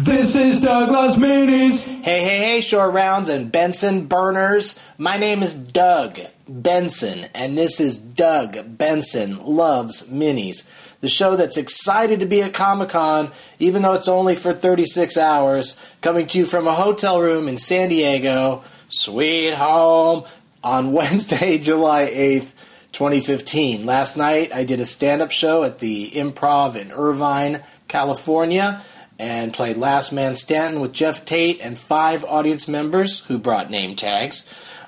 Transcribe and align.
This 0.00 0.36
is 0.36 0.60
Doug 0.60 0.90
Loves 0.90 1.16
Minis. 1.16 1.88
Hey, 1.88 2.22
hey, 2.22 2.38
hey, 2.38 2.60
short 2.60 2.94
rounds 2.94 3.28
and 3.28 3.50
Benson 3.50 4.06
burners. 4.06 4.78
My 4.96 5.16
name 5.16 5.42
is 5.42 5.54
Doug 5.54 6.20
Benson, 6.48 7.26
and 7.34 7.58
this 7.58 7.80
is 7.80 7.98
Doug 7.98 8.78
Benson 8.78 9.44
Loves 9.44 10.06
Minis, 10.08 10.64
the 11.00 11.08
show 11.08 11.34
that's 11.34 11.56
excited 11.56 12.20
to 12.20 12.26
be 12.26 12.42
at 12.42 12.54
Comic 12.54 12.90
Con, 12.90 13.32
even 13.58 13.82
though 13.82 13.94
it's 13.94 14.06
only 14.06 14.36
for 14.36 14.52
36 14.52 15.16
hours, 15.16 15.76
coming 16.00 16.28
to 16.28 16.38
you 16.38 16.46
from 16.46 16.68
a 16.68 16.76
hotel 16.76 17.20
room 17.20 17.48
in 17.48 17.58
San 17.58 17.88
Diego, 17.88 18.62
sweet 18.88 19.54
home, 19.54 20.22
on 20.62 20.92
Wednesday, 20.92 21.58
July 21.58 22.06
8th. 22.06 22.54
2015. 22.92 23.84
Last 23.84 24.16
night 24.16 24.52
I 24.52 24.64
did 24.64 24.80
a 24.80 24.86
stand 24.86 25.20
up 25.20 25.30
show 25.30 25.62
at 25.62 25.78
the 25.78 26.10
Improv 26.12 26.74
in 26.74 26.90
Irvine, 26.90 27.62
California 27.86 28.82
and 29.18 29.52
played 29.52 29.76
Last 29.76 30.12
Man 30.12 30.36
Standing 30.36 30.80
with 30.80 30.92
Jeff 30.92 31.24
Tate 31.24 31.60
and 31.60 31.76
five 31.76 32.24
audience 32.24 32.68
members 32.68 33.20
who 33.20 33.38
brought 33.38 33.70
name 33.70 33.96
tags. 33.96 34.44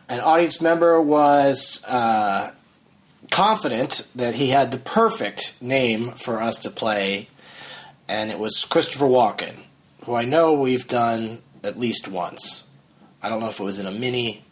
An 0.08 0.20
audience 0.20 0.60
member 0.60 1.00
was 1.00 1.84
uh, 1.86 2.52
confident 3.30 4.06
that 4.14 4.36
he 4.36 4.48
had 4.48 4.70
the 4.70 4.78
perfect 4.78 5.60
name 5.60 6.12
for 6.12 6.40
us 6.40 6.58
to 6.58 6.70
play, 6.70 7.28
and 8.08 8.30
it 8.30 8.38
was 8.38 8.64
Christopher 8.64 9.06
Walken, 9.06 9.54
who 10.04 10.14
I 10.14 10.24
know 10.24 10.54
we've 10.54 10.86
done 10.86 11.42
at 11.62 11.78
least 11.78 12.08
once. 12.08 12.64
I 13.22 13.28
don't 13.28 13.40
know 13.40 13.48
if 13.48 13.60
it 13.60 13.64
was 13.64 13.78
in 13.78 13.86
a 13.86 13.92
mini 13.92 14.44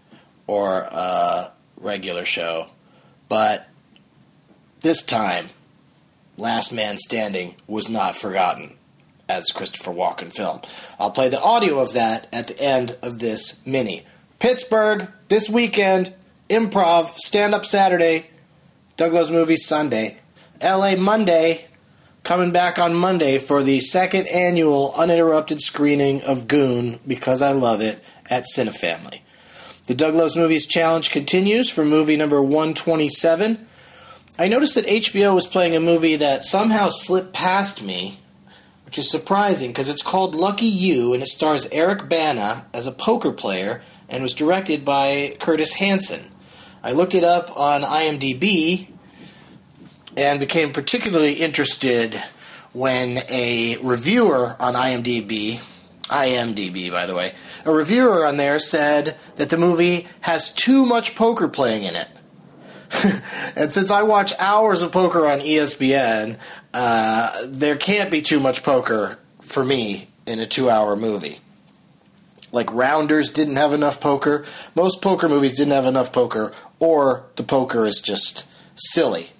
or 0.46 0.80
a 0.80 1.52
regular 1.76 2.24
show, 2.24 2.68
but 3.28 3.66
this 4.80 5.02
time, 5.02 5.50
Last 6.36 6.72
Man 6.72 6.98
Standing 6.98 7.56
was 7.66 7.88
not 7.88 8.14
forgotten 8.14 8.77
as 9.28 9.46
Christopher 9.46 9.92
Walken 9.92 10.32
film. 10.32 10.60
I'll 10.98 11.10
play 11.10 11.28
the 11.28 11.40
audio 11.40 11.78
of 11.78 11.92
that 11.92 12.26
at 12.32 12.48
the 12.48 12.60
end 12.60 12.96
of 13.02 13.18
this 13.18 13.60
mini. 13.66 14.04
Pittsburgh 14.38 15.08
this 15.28 15.48
weekend, 15.48 16.12
improv, 16.48 17.10
stand 17.16 17.54
up 17.54 17.66
Saturday, 17.66 18.26
Doug 18.96 19.12
Loves 19.12 19.30
Movies 19.30 19.66
Sunday, 19.66 20.18
LA 20.62 20.96
Monday, 20.96 21.66
coming 22.22 22.50
back 22.50 22.78
on 22.78 22.94
Monday 22.94 23.38
for 23.38 23.62
the 23.62 23.80
second 23.80 24.26
annual 24.28 24.92
uninterrupted 24.94 25.60
screening 25.60 26.22
of 26.22 26.48
Goon 26.48 27.00
because 27.06 27.42
I 27.42 27.52
love 27.52 27.80
it 27.80 28.02
at 28.26 28.44
Cinefamily. 28.54 29.20
The 29.86 29.94
Doug 29.94 30.14
Loves 30.14 30.36
Movies 30.36 30.66
Challenge 30.66 31.10
continues 31.10 31.70
for 31.70 31.84
movie 31.84 32.16
number 32.16 32.42
127. 32.42 33.66
I 34.38 34.46
noticed 34.46 34.74
that 34.74 34.86
HBO 34.86 35.34
was 35.34 35.46
playing 35.46 35.74
a 35.74 35.80
movie 35.80 36.16
that 36.16 36.44
somehow 36.44 36.90
slipped 36.90 37.32
past 37.32 37.82
me 37.82 38.20
which 38.88 38.96
is 38.96 39.10
surprising 39.10 39.68
because 39.68 39.90
it's 39.90 40.00
called 40.00 40.34
Lucky 40.34 40.64
You 40.64 41.12
and 41.12 41.22
it 41.22 41.28
stars 41.28 41.68
Eric 41.72 42.08
Bana 42.08 42.64
as 42.72 42.86
a 42.86 42.90
poker 42.90 43.32
player 43.32 43.82
and 44.08 44.22
was 44.22 44.32
directed 44.32 44.82
by 44.82 45.36
Curtis 45.40 45.74
Hanson. 45.74 46.30
I 46.82 46.92
looked 46.92 47.14
it 47.14 47.22
up 47.22 47.54
on 47.54 47.82
IMDb 47.82 48.88
and 50.16 50.40
became 50.40 50.72
particularly 50.72 51.34
interested 51.34 52.14
when 52.72 53.24
a 53.28 53.76
reviewer 53.82 54.56
on 54.58 54.72
IMDb, 54.72 55.60
IMDb 56.04 56.90
by 56.90 57.04
the 57.04 57.14
way, 57.14 57.34
a 57.66 57.70
reviewer 57.70 58.24
on 58.24 58.38
there 58.38 58.58
said 58.58 59.18
that 59.36 59.50
the 59.50 59.58
movie 59.58 60.08
has 60.22 60.50
too 60.50 60.86
much 60.86 61.14
poker 61.14 61.46
playing 61.46 61.82
in 61.82 61.94
it. 61.94 62.08
and 63.56 63.72
since 63.72 63.90
I 63.90 64.02
watch 64.02 64.32
hours 64.38 64.82
of 64.82 64.92
poker 64.92 65.28
on 65.28 65.40
ESPN, 65.40 66.38
uh, 66.72 67.46
there 67.46 67.76
can't 67.76 68.10
be 68.10 68.22
too 68.22 68.40
much 68.40 68.62
poker 68.62 69.18
for 69.40 69.64
me 69.64 70.08
in 70.26 70.40
a 70.40 70.46
two-hour 70.46 70.96
movie. 70.96 71.40
Like 72.50 72.72
Rounders 72.72 73.30
didn't 73.30 73.56
have 73.56 73.72
enough 73.72 74.00
poker. 74.00 74.44
Most 74.74 75.02
poker 75.02 75.28
movies 75.28 75.56
didn't 75.56 75.74
have 75.74 75.86
enough 75.86 76.12
poker, 76.12 76.52
or 76.78 77.24
the 77.36 77.42
poker 77.42 77.84
is 77.84 78.00
just 78.00 78.46
silly. 78.74 79.30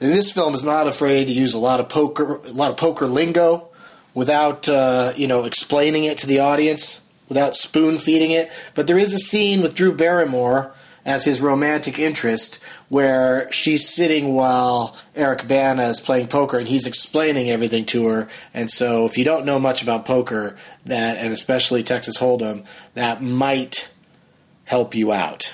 And 0.00 0.10
this 0.10 0.32
film 0.32 0.54
is 0.54 0.62
not 0.62 0.86
afraid 0.86 1.26
to 1.26 1.32
use 1.32 1.54
a 1.54 1.58
lot 1.58 1.80
of 1.80 1.88
poker, 1.88 2.36
a 2.36 2.52
lot 2.52 2.70
of 2.70 2.76
poker 2.76 3.06
lingo, 3.06 3.68
without 4.14 4.68
uh, 4.68 5.12
you 5.16 5.26
know 5.26 5.44
explaining 5.44 6.04
it 6.04 6.18
to 6.18 6.26
the 6.26 6.38
audience, 6.38 7.00
without 7.28 7.54
spoon 7.54 7.98
feeding 7.98 8.30
it. 8.30 8.50
But 8.74 8.86
there 8.86 8.98
is 8.98 9.12
a 9.12 9.18
scene 9.18 9.60
with 9.60 9.74
Drew 9.74 9.92
Barrymore 9.92 10.72
as 11.04 11.24
his 11.24 11.40
romantic 11.40 11.98
interest, 11.98 12.62
where 12.88 13.50
she's 13.50 13.88
sitting 13.88 14.34
while 14.34 14.96
Eric 15.14 15.48
Bana 15.48 15.88
is 15.88 16.00
playing 16.00 16.28
poker 16.28 16.58
and 16.58 16.68
he's 16.68 16.86
explaining 16.86 17.50
everything 17.50 17.84
to 17.86 18.06
her. 18.08 18.28
And 18.52 18.70
so, 18.70 19.04
if 19.06 19.16
you 19.16 19.24
don't 19.24 19.46
know 19.46 19.58
much 19.58 19.82
about 19.82 20.04
poker, 20.04 20.56
that 20.84 21.18
and 21.18 21.32
especially 21.32 21.82
Texas 21.82 22.18
Hold'em, 22.18 22.66
that 22.94 23.22
might 23.22 23.90
help 24.64 24.94
you 24.94 25.12
out. 25.12 25.52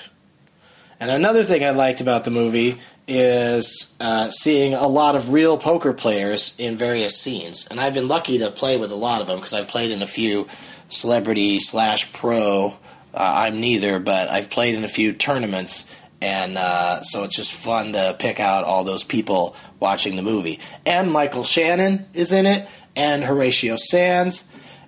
And 0.99 1.11
another 1.11 1.43
thing 1.43 1.63
I 1.63 1.71
liked 1.71 2.01
about 2.01 2.23
the 2.23 2.31
movie 2.31 2.79
is 3.07 3.95
uh, 3.99 4.31
seeing 4.31 4.73
a 4.73 4.87
lot 4.87 5.15
of 5.15 5.31
real 5.31 5.57
poker 5.57 5.93
players 5.93 6.55
in 6.57 6.75
various 6.75 7.19
scenes. 7.19 7.67
And 7.67 7.79
I've 7.79 7.93
been 7.93 8.07
lucky 8.07 8.37
to 8.39 8.49
play 8.51 8.77
with 8.77 8.91
a 8.91 8.95
lot 8.95 9.21
of 9.21 9.27
them 9.27 9.37
because 9.37 9.53
I've 9.53 9.67
played 9.67 9.91
in 9.91 10.01
a 10.01 10.07
few 10.07 10.47
celebrity 10.89 11.59
slash 11.59 12.11
pro 12.13 12.77
uh, 13.15 13.33
I'm 13.35 13.61
neither, 13.61 13.99
but 13.99 14.29
I've 14.29 14.49
played 14.49 14.75
in 14.75 14.83
a 14.83 14.89
few 14.89 15.13
tournaments, 15.13 15.89
and 16.21 16.57
uh, 16.57 17.01
so 17.01 17.23
it's 17.23 17.35
just 17.35 17.53
fun 17.53 17.93
to 17.93 18.15
pick 18.19 18.39
out 18.39 18.65
all 18.65 18.83
those 18.83 19.03
people 19.03 19.55
watching 19.79 20.17
the 20.17 20.21
movie. 20.21 20.59
And 20.85 21.11
Michael 21.11 21.45
Shannon 21.45 22.07
is 22.13 22.31
in 22.31 22.45
it, 22.45 22.67
and 22.95 23.23
Horatio 23.23 23.77
Sanz, 23.77 24.43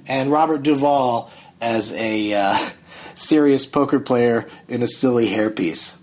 and 0.05 0.29
Robert 0.29 0.63
Duvall 0.63 1.31
as 1.61 1.93
a 1.93 2.33
uh, 2.33 2.69
serious 3.15 3.65
poker 3.65 3.99
player 3.99 4.45
in 4.67 4.83
a 4.83 4.88
silly 4.88 5.29
hairpiece. 5.29 5.95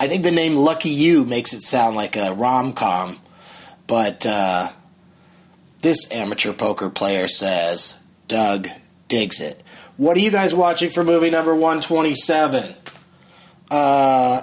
I 0.00 0.08
think 0.08 0.22
the 0.22 0.30
name 0.30 0.56
Lucky 0.56 0.90
You 0.90 1.24
makes 1.24 1.52
it 1.52 1.62
sound 1.62 1.96
like 1.96 2.16
a 2.16 2.32
rom 2.32 2.72
com, 2.72 3.20
but 3.86 4.26
uh, 4.26 4.72
this 5.80 6.10
amateur 6.10 6.52
poker 6.52 6.88
player 6.88 7.28
says 7.28 7.98
Doug 8.26 8.68
digs 9.08 9.40
it. 9.40 9.62
What 9.96 10.16
are 10.16 10.20
you 10.20 10.30
guys 10.32 10.52
watching 10.52 10.90
for 10.90 11.04
movie 11.04 11.30
number 11.30 11.54
127? 11.54 12.74
Uh, 13.70 14.42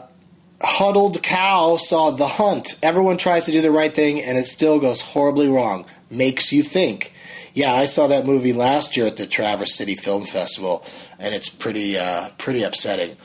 Huddled 0.62 1.22
Cow 1.22 1.76
saw 1.76 2.12
The 2.12 2.28
Hunt. 2.28 2.80
Everyone 2.82 3.18
tries 3.18 3.46
to 3.46 3.52
do 3.52 3.62
the 3.62 3.72
right 3.72 3.94
thing 3.94 4.22
and 4.22 4.38
it 4.38 4.48
still 4.48 4.80
goes 4.80 5.02
horribly 5.02 5.50
wrong. 5.50 5.86
Makes 6.10 6.54
you 6.54 6.64
think. 6.64 7.14
Yeah, 7.54 7.74
I 7.74 7.86
saw 7.86 8.08
that 8.08 8.26
movie 8.26 8.54
last 8.54 8.96
year 8.96 9.08
at 9.08 9.18
the 9.18 9.28
Traverse 9.28 9.76
City 9.76 9.96
Film 9.96 10.24
Festival, 10.24 10.86
and 11.20 11.36
it's 11.36 11.50
pretty 11.50 11.98
uh, 11.98 12.30
pretty 12.38 12.64
upsetting. 12.64 13.18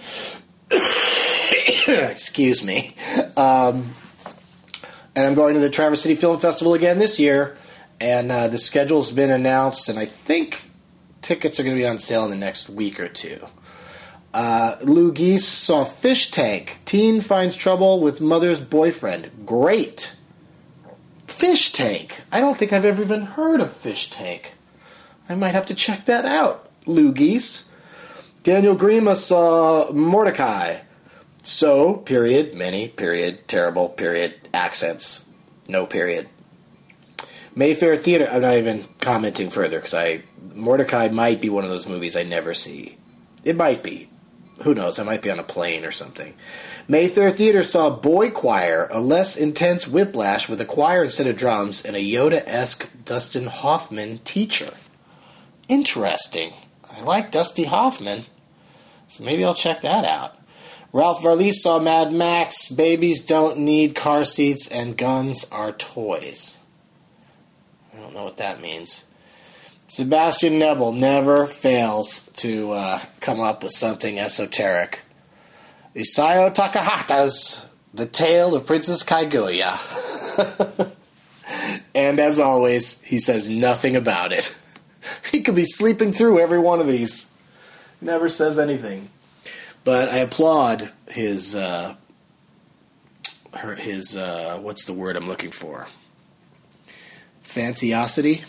Excuse 1.86 2.64
me. 2.64 2.96
Um, 3.36 3.94
and 5.14 5.26
I'm 5.26 5.34
going 5.34 5.54
to 5.54 5.60
the 5.60 5.70
Traverse 5.70 6.02
City 6.02 6.16
Film 6.16 6.40
Festival 6.40 6.74
again 6.74 6.98
this 6.98 7.20
year, 7.20 7.56
and 8.00 8.32
uh, 8.32 8.48
the 8.48 8.58
schedule's 8.58 9.12
been 9.12 9.30
announced, 9.30 9.88
and 9.88 9.96
I 9.96 10.06
think 10.06 10.65
tickets 11.26 11.58
are 11.58 11.64
going 11.64 11.74
to 11.74 11.80
be 11.80 11.86
on 11.86 11.98
sale 11.98 12.22
in 12.22 12.30
the 12.30 12.36
next 12.36 12.70
week 12.70 13.00
or 13.00 13.08
two. 13.08 13.44
Uh, 14.32 14.76
Lou 14.84 15.12
Geese 15.12 15.46
saw 15.46 15.84
Fish 15.84 16.30
Tank. 16.30 16.78
Teen 16.84 17.20
finds 17.20 17.56
trouble 17.56 18.00
with 18.00 18.20
mother's 18.20 18.60
boyfriend. 18.60 19.44
Great. 19.44 20.14
Fish 21.26 21.72
Tank. 21.72 22.22
I 22.30 22.38
don't 22.38 22.56
think 22.56 22.72
I've 22.72 22.84
ever 22.84 23.02
even 23.02 23.22
heard 23.22 23.60
of 23.60 23.72
Fish 23.72 24.08
Tank. 24.10 24.54
I 25.28 25.34
might 25.34 25.54
have 25.54 25.66
to 25.66 25.74
check 25.74 26.04
that 26.06 26.24
out. 26.24 26.70
Lou 26.86 27.12
Geese. 27.12 27.64
Daniel 28.44 28.76
Grima 28.76 29.16
saw 29.16 29.90
Mortdecai. 29.90 30.82
So, 31.42 31.94
period, 31.94 32.54
many, 32.54 32.86
period, 32.86 33.48
terrible, 33.48 33.88
period, 33.88 34.48
accents, 34.54 35.24
no 35.68 35.86
period. 35.86 36.28
Mayfair 37.56 37.96
Theater. 37.96 38.28
I'm 38.30 38.42
not 38.42 38.56
even 38.56 38.84
commenting 39.00 39.50
further 39.50 39.78
because 39.78 39.94
I 39.94 40.22
Mortdecai 40.56 41.12
might 41.12 41.40
be 41.40 41.48
one 41.48 41.64
of 41.64 41.70
those 41.70 41.88
movies 41.88 42.16
I 42.16 42.22
never 42.22 42.54
see. 42.54 42.96
It 43.44 43.56
might 43.56 43.82
be. 43.82 44.08
Who 44.62 44.74
knows? 44.74 44.98
I 44.98 45.02
might 45.02 45.22
be 45.22 45.30
on 45.30 45.38
a 45.38 45.44
plane 45.44 45.84
or 45.84 45.90
something. 45.90 46.34
Mayfair 46.88 47.30
Theater 47.30 47.62
saw 47.62 47.90
Boy 47.90 48.30
Choir, 48.30 48.88
a 48.90 49.00
less 49.00 49.36
intense 49.36 49.86
whiplash 49.86 50.48
with 50.48 50.60
a 50.60 50.64
choir 50.64 51.04
instead 51.04 51.26
of 51.26 51.36
drums 51.36 51.84
and 51.84 51.94
a 51.94 52.00
Yoda 52.00 52.42
esque 52.46 52.88
Dustin 53.04 53.46
Hoffman 53.46 54.18
teacher. 54.18 54.72
Interesting. 55.68 56.52
I 56.90 57.02
like 57.02 57.30
Dusty 57.30 57.64
Hoffman, 57.64 58.24
so 59.08 59.24
maybe 59.24 59.44
I'll 59.44 59.54
check 59.54 59.82
that 59.82 60.04
out. 60.04 60.38
Ralph 60.92 61.22
Varlise 61.22 61.54
saw 61.54 61.78
Mad 61.78 62.12
Max. 62.12 62.70
Babies 62.70 63.22
don't 63.22 63.58
need 63.58 63.94
car 63.94 64.24
seats 64.24 64.66
and 64.68 64.96
guns 64.96 65.44
are 65.52 65.72
toys. 65.72 66.60
I 67.92 68.00
don't 68.00 68.14
know 68.14 68.24
what 68.24 68.38
that 68.38 68.60
means. 68.60 69.05
Sebastian 69.88 70.58
Nebel 70.58 70.92
never 70.92 71.46
fails 71.46 72.28
to 72.36 72.72
uh, 72.72 73.00
come 73.20 73.40
up 73.40 73.62
with 73.62 73.72
something 73.72 74.18
esoteric. 74.18 75.02
Isao 75.94 76.54
Takahata's 76.54 77.68
The 77.94 78.06
Tale 78.06 78.54
of 78.54 78.66
Princess 78.66 79.02
Kaguya. 79.04 79.78
And 81.96 82.20
as 82.20 82.38
always, 82.38 83.00
he 83.00 83.18
says 83.18 83.48
nothing 83.48 83.96
about 83.96 84.30
it. 84.30 84.54
he 85.32 85.40
could 85.40 85.54
be 85.54 85.64
sleeping 85.64 86.12
through 86.12 86.38
every 86.38 86.58
one 86.58 86.78
of 86.78 86.86
these. 86.86 87.26
Never 88.02 88.28
says 88.28 88.58
anything. 88.58 89.08
But 89.82 90.10
I 90.10 90.18
applaud 90.18 90.92
his 91.08 91.54
uh, 91.54 91.94
her 93.54 93.76
his 93.76 94.14
uh, 94.14 94.58
what's 94.60 94.84
the 94.84 94.92
word 94.92 95.16
I'm 95.16 95.26
looking 95.26 95.50
for? 95.50 95.86
Fanciosity. 97.42 98.44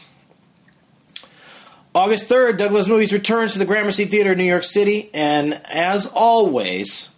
August 1.97 2.29
3rd, 2.29 2.57
Doug 2.59 2.71
Loves 2.73 2.87
Movies 2.87 3.11
returns 3.11 3.53
to 3.53 3.59
the 3.59 3.65
Gramercy 3.65 4.05
Theater 4.05 4.33
in 4.33 4.37
New 4.37 4.43
York 4.43 4.63
City, 4.63 5.09
and 5.15 5.59
as 5.65 6.05
always, 6.05 7.09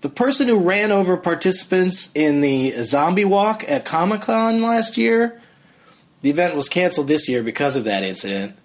the 0.00 0.08
person 0.08 0.48
who 0.48 0.58
ran 0.58 0.90
over 0.90 1.16
participants 1.16 2.10
in 2.12 2.40
the 2.40 2.72
zombie 2.82 3.24
walk 3.24 3.64
at 3.68 3.84
Comic 3.84 4.22
Con 4.22 4.60
last 4.60 4.98
year, 4.98 5.40
the 6.22 6.30
event 6.30 6.56
was 6.56 6.68
canceled 6.68 7.06
this 7.06 7.28
year 7.28 7.44
because 7.44 7.76
of 7.76 7.84
that 7.84 8.02
incident, 8.02 8.56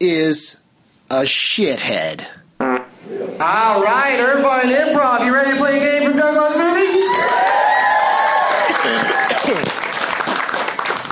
is 0.00 0.58
a 1.10 1.24
shithead. 1.24 2.24
All 2.58 3.82
right, 3.82 4.18
Irvine 4.18 4.70
Improv, 4.70 5.22
you 5.26 5.34
ready 5.34 5.50
to 5.50 5.56
play 5.58 5.76
a 5.76 5.80
game 5.80 6.08
from 6.08 6.16
Doug 6.18 6.34
Loves 6.34 6.56
Movies? 6.56 6.94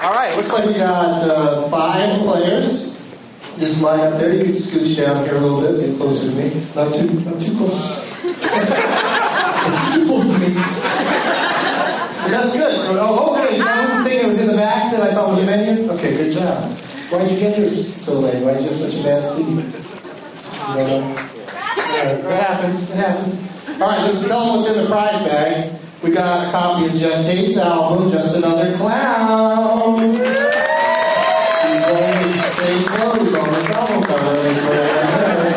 All 0.02 0.12
right, 0.14 0.34
looks 0.34 0.50
like 0.50 0.64
we 0.64 0.72
got 0.72 1.28
uh, 1.28 1.68
five 1.68 2.20
players. 2.20 2.83
Just 3.58 3.80
line 3.82 4.00
up 4.00 4.18
there. 4.18 4.34
You 4.34 4.42
can 4.42 4.52
scooch 4.52 4.96
down 4.96 5.24
here 5.24 5.36
a 5.36 5.40
little 5.40 5.60
bit, 5.60 5.86
get 5.86 5.96
closer 5.98 6.28
to 6.28 6.34
me. 6.34 6.50
Not 6.74 6.92
too, 6.94 7.08
not 7.20 7.40
too 7.40 7.56
close. 7.56 8.04
too 9.94 10.06
close 10.06 10.24
to 10.24 10.38
me. 10.38 10.54
But 12.24 12.30
that's 12.30 12.52
good. 12.52 12.74
Oh, 12.96 13.18
oh 13.20 13.36
okay. 13.36 13.58
That 13.58 13.80
was 13.82 13.90
the 13.98 14.10
thing 14.10 14.18
that 14.18 14.26
was 14.26 14.38
in 14.40 14.46
the 14.46 14.54
back 14.54 14.92
that 14.92 15.00
I 15.02 15.12
thought 15.14 15.28
was 15.28 15.38
a 15.38 15.46
menu. 15.46 15.90
Okay, 15.92 16.16
good 16.16 16.32
job. 16.32 16.72
Why'd 17.10 17.30
you 17.30 17.38
get 17.38 17.58
yours 17.58 18.02
so 18.02 18.20
late? 18.20 18.42
Why'd 18.42 18.60
you 18.62 18.68
have 18.68 18.76
such 18.76 18.94
a 18.98 19.02
bad 19.02 19.24
sleep? 19.24 19.46
You 19.46 19.54
know? 19.54 21.14
Right, 21.14 22.18
It 22.18 22.24
happens. 22.24 22.90
It 22.90 22.96
happens. 22.96 23.36
All 23.80 23.88
right, 23.88 24.00
let's 24.02 24.26
tell 24.26 24.46
them 24.46 24.56
what's 24.56 24.68
in 24.68 24.82
the 24.82 24.88
prize 24.88 25.18
bag. 25.26 25.80
We 26.02 26.10
got 26.10 26.48
a 26.48 26.50
copy 26.50 26.86
of 26.86 26.94
Jeff 26.94 27.24
Tate's 27.24 27.56
album, 27.56 28.10
Just 28.10 28.36
Another 28.36 28.74
Clown. 28.76 29.98
He's 30.00 30.18
wearing 31.92 32.26
the 32.26 32.32
same 32.32 32.84
clothes 32.84 33.34
on 33.34 33.48
this 33.52 33.66
album 33.70 34.02
cover 34.02 34.32
that 34.34 34.46
he's 34.48 34.64
wearing. 34.64 35.54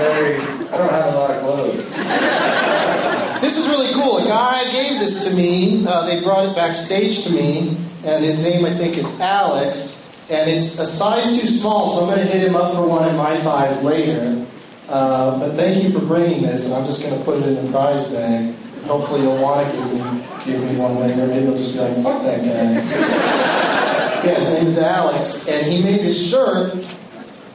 Very, 0.00 0.36
I 0.68 0.76
don't 0.76 0.90
have 0.90 1.06
a 1.06 1.16
lot 1.16 1.30
of 1.30 1.40
clothes. 1.42 3.40
This 3.40 3.56
is 3.56 3.68
really 3.68 3.92
cool. 3.94 4.18
A 4.18 4.24
guy 4.24 4.70
gave 4.70 5.00
to 5.24 5.34
me. 5.34 5.86
Uh, 5.86 6.06
they 6.06 6.22
brought 6.22 6.46
it 6.46 6.54
backstage 6.54 7.24
to 7.24 7.30
me, 7.30 7.76
and 8.04 8.24
his 8.24 8.38
name 8.38 8.64
I 8.64 8.72
think 8.74 8.96
is 8.96 9.10
Alex. 9.20 10.00
And 10.30 10.48
it's 10.50 10.78
a 10.78 10.86
size 10.86 11.38
too 11.38 11.46
small, 11.46 11.90
so 11.90 12.00
I'm 12.00 12.06
going 12.06 12.26
to 12.26 12.32
hit 12.32 12.46
him 12.46 12.56
up 12.56 12.74
for 12.74 12.88
one 12.88 13.08
in 13.08 13.16
my 13.16 13.36
size 13.36 13.82
later. 13.82 14.46
Uh, 14.88 15.38
but 15.38 15.54
thank 15.54 15.82
you 15.82 15.90
for 15.90 15.98
bringing 15.98 16.42
this, 16.42 16.64
and 16.64 16.74
I'm 16.74 16.84
just 16.86 17.02
going 17.02 17.16
to 17.18 17.24
put 17.24 17.38
it 17.38 17.46
in 17.46 17.64
the 17.64 17.70
prize 17.70 18.04
bag. 18.08 18.54
Hopefully, 18.84 19.22
you'll 19.22 19.40
want 19.40 19.70
to 19.70 19.76
give 19.76 19.92
me 19.92 20.26
give 20.44 20.70
me 20.70 20.76
one 20.76 20.98
later. 20.98 21.26
Maybe 21.26 21.46
they'll 21.46 21.56
just 21.56 21.72
be 21.72 21.80
like, 21.80 21.94
"Fuck 22.02 22.22
that 22.22 22.40
guy." 22.40 22.74
yeah, 24.24 24.40
his 24.40 24.48
name 24.48 24.66
is 24.66 24.78
Alex, 24.78 25.48
and 25.48 25.66
he 25.66 25.82
made 25.82 26.00
this 26.00 26.30
shirt 26.30 26.74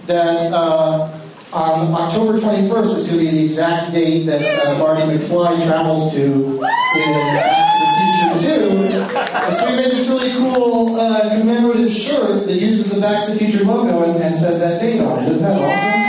that 0.07 0.51
uh, 0.51 1.19
on 1.53 1.93
October 1.93 2.37
21st 2.37 2.95
is 2.95 3.03
going 3.05 3.19
to 3.19 3.25
be 3.25 3.31
the 3.31 3.43
exact 3.43 3.91
date 3.91 4.25
that 4.25 4.67
uh, 4.67 4.77
Marty 4.77 5.01
McFly 5.01 5.65
travels 5.65 6.13
to 6.13 6.23
in 6.23 7.58
And 9.31 9.55
so 9.55 9.69
we 9.69 9.75
made 9.75 9.91
this 9.91 10.07
really 10.07 10.31
cool 10.33 10.99
uh, 10.99 11.29
commemorative 11.37 11.91
shirt 11.91 12.47
that 12.47 12.55
uses 12.59 12.91
the 12.91 12.99
Back 12.99 13.25
to 13.25 13.33
the 13.33 13.37
Future 13.37 13.63
logo 13.63 14.03
and, 14.03 14.21
and 14.21 14.33
says 14.33 14.59
that 14.59 14.81
date 14.81 14.99
on 14.99 15.23
it. 15.23 15.29
Isn't 15.29 15.43
that 15.43 15.55
awesome? 15.61 15.99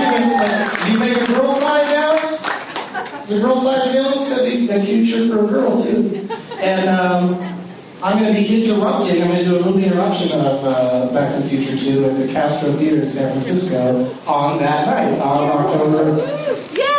Even, 0.00 0.32
like, 0.32 0.90
you 0.90 0.98
make 0.98 1.28
a 1.28 1.32
girl 1.32 1.54
size, 1.54 1.92
Alex? 1.92 3.28
Is 3.30 3.36
a 3.36 3.40
girl 3.40 3.60
size 3.60 3.88
available? 3.90 4.24
Could 4.26 4.44
be 4.44 4.68
a 4.70 4.82
cute 4.82 5.06
shirt 5.06 5.30
for 5.30 5.44
a 5.44 5.48
girl, 5.48 5.82
too. 5.82 6.26
And 6.58 6.88
um, 6.88 7.34
I'm 8.02 8.18
going 8.18 8.34
to 8.34 8.40
be 8.40 8.62
interrupting. 8.62 9.22
I'm 9.22 9.28
going 9.28 9.44
to 9.44 9.44
do 9.44 9.58
a 9.58 9.64
movie 9.64 9.84
interruption 9.84 10.32
of 10.32 10.64
uh, 10.64 11.12
Back 11.12 11.34
to 11.34 11.42
the 11.42 11.48
Future 11.48 11.76
2 11.76 12.04
at 12.06 12.16
the 12.16 12.32
Castro 12.32 12.72
Theater 12.72 13.02
in 13.02 13.08
San 13.08 13.32
Francisco 13.32 14.10
on 14.26 14.58
that 14.58 14.86
night, 14.86 15.20
on 15.20 15.50
October. 15.50 16.45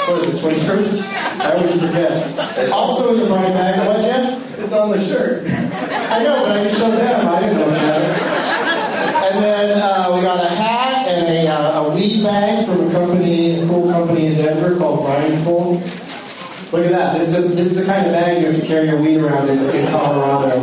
What 0.08 0.24
is 0.24 0.34
it, 0.34 0.42
21st? 0.42 1.42
I 1.42 1.52
always 1.54 1.72
forget. 1.82 2.72
Also 2.72 3.14
in 3.14 3.20
the 3.20 3.28
prize 3.28 3.52
bag, 3.52 3.86
what, 3.86 4.02
Jeff? 4.02 4.58
It's 4.58 4.72
on 4.72 4.92
the 4.92 5.06
shirt. 5.06 5.46
I 5.46 6.24
know, 6.24 6.46
but 6.46 6.58
I 6.58 6.64
just 6.64 6.78
showed 6.80 6.92
them. 6.92 7.28
I 7.28 7.40
didn't 7.42 7.58
know 7.58 7.70
that. 7.72 9.34
And 9.34 9.44
then 9.44 9.82
uh, 9.82 10.16
we 10.16 10.22
got 10.22 10.44
a 10.46 10.48
hat 10.48 11.08
and 11.10 11.28
a, 11.28 11.48
uh, 11.50 11.84
a 11.84 11.96
weed 11.96 12.24
bag 12.24 12.66
from 12.66 12.88
a 12.88 12.92
company, 12.94 13.60
a 13.60 13.68
cool 13.68 13.92
company 13.92 14.28
in 14.28 14.36
Denver 14.36 14.78
called 14.78 15.00
Blindfold. 15.00 15.82
Look 16.72 16.86
at 16.86 16.92
that. 16.92 17.18
This 17.20 17.28
is, 17.30 17.36
a, 17.36 17.42
this 17.50 17.68
is 17.68 17.76
the 17.76 17.86
kind 17.86 18.06
of 18.08 18.14
bag 18.14 18.42
you 18.42 18.48
have 18.48 18.62
to 18.62 18.66
carry 18.66 18.88
your 18.88 19.02
weed 19.02 19.18
around 19.18 19.50
in, 19.50 19.60
in 19.76 19.88
Colorado. 19.92 20.62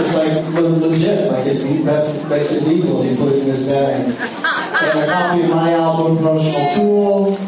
It's 0.00 0.14
like 0.14 0.32
le- 0.54 0.60
legit. 0.88 1.30
Like 1.30 1.46
it's 1.46 1.62
that's 1.84 2.24
that's 2.26 2.52
illegal 2.52 3.02
if 3.02 3.10
you 3.10 3.16
put 3.16 3.32
it 3.34 3.38
in 3.40 3.46
this 3.46 3.66
bag. 3.66 4.06
And 4.06 4.98
a 4.98 5.06
copy 5.12 5.42
of 5.42 5.50
my 5.50 5.72
album, 5.74 6.16
promotional 6.18 6.74
tool, 6.74 7.39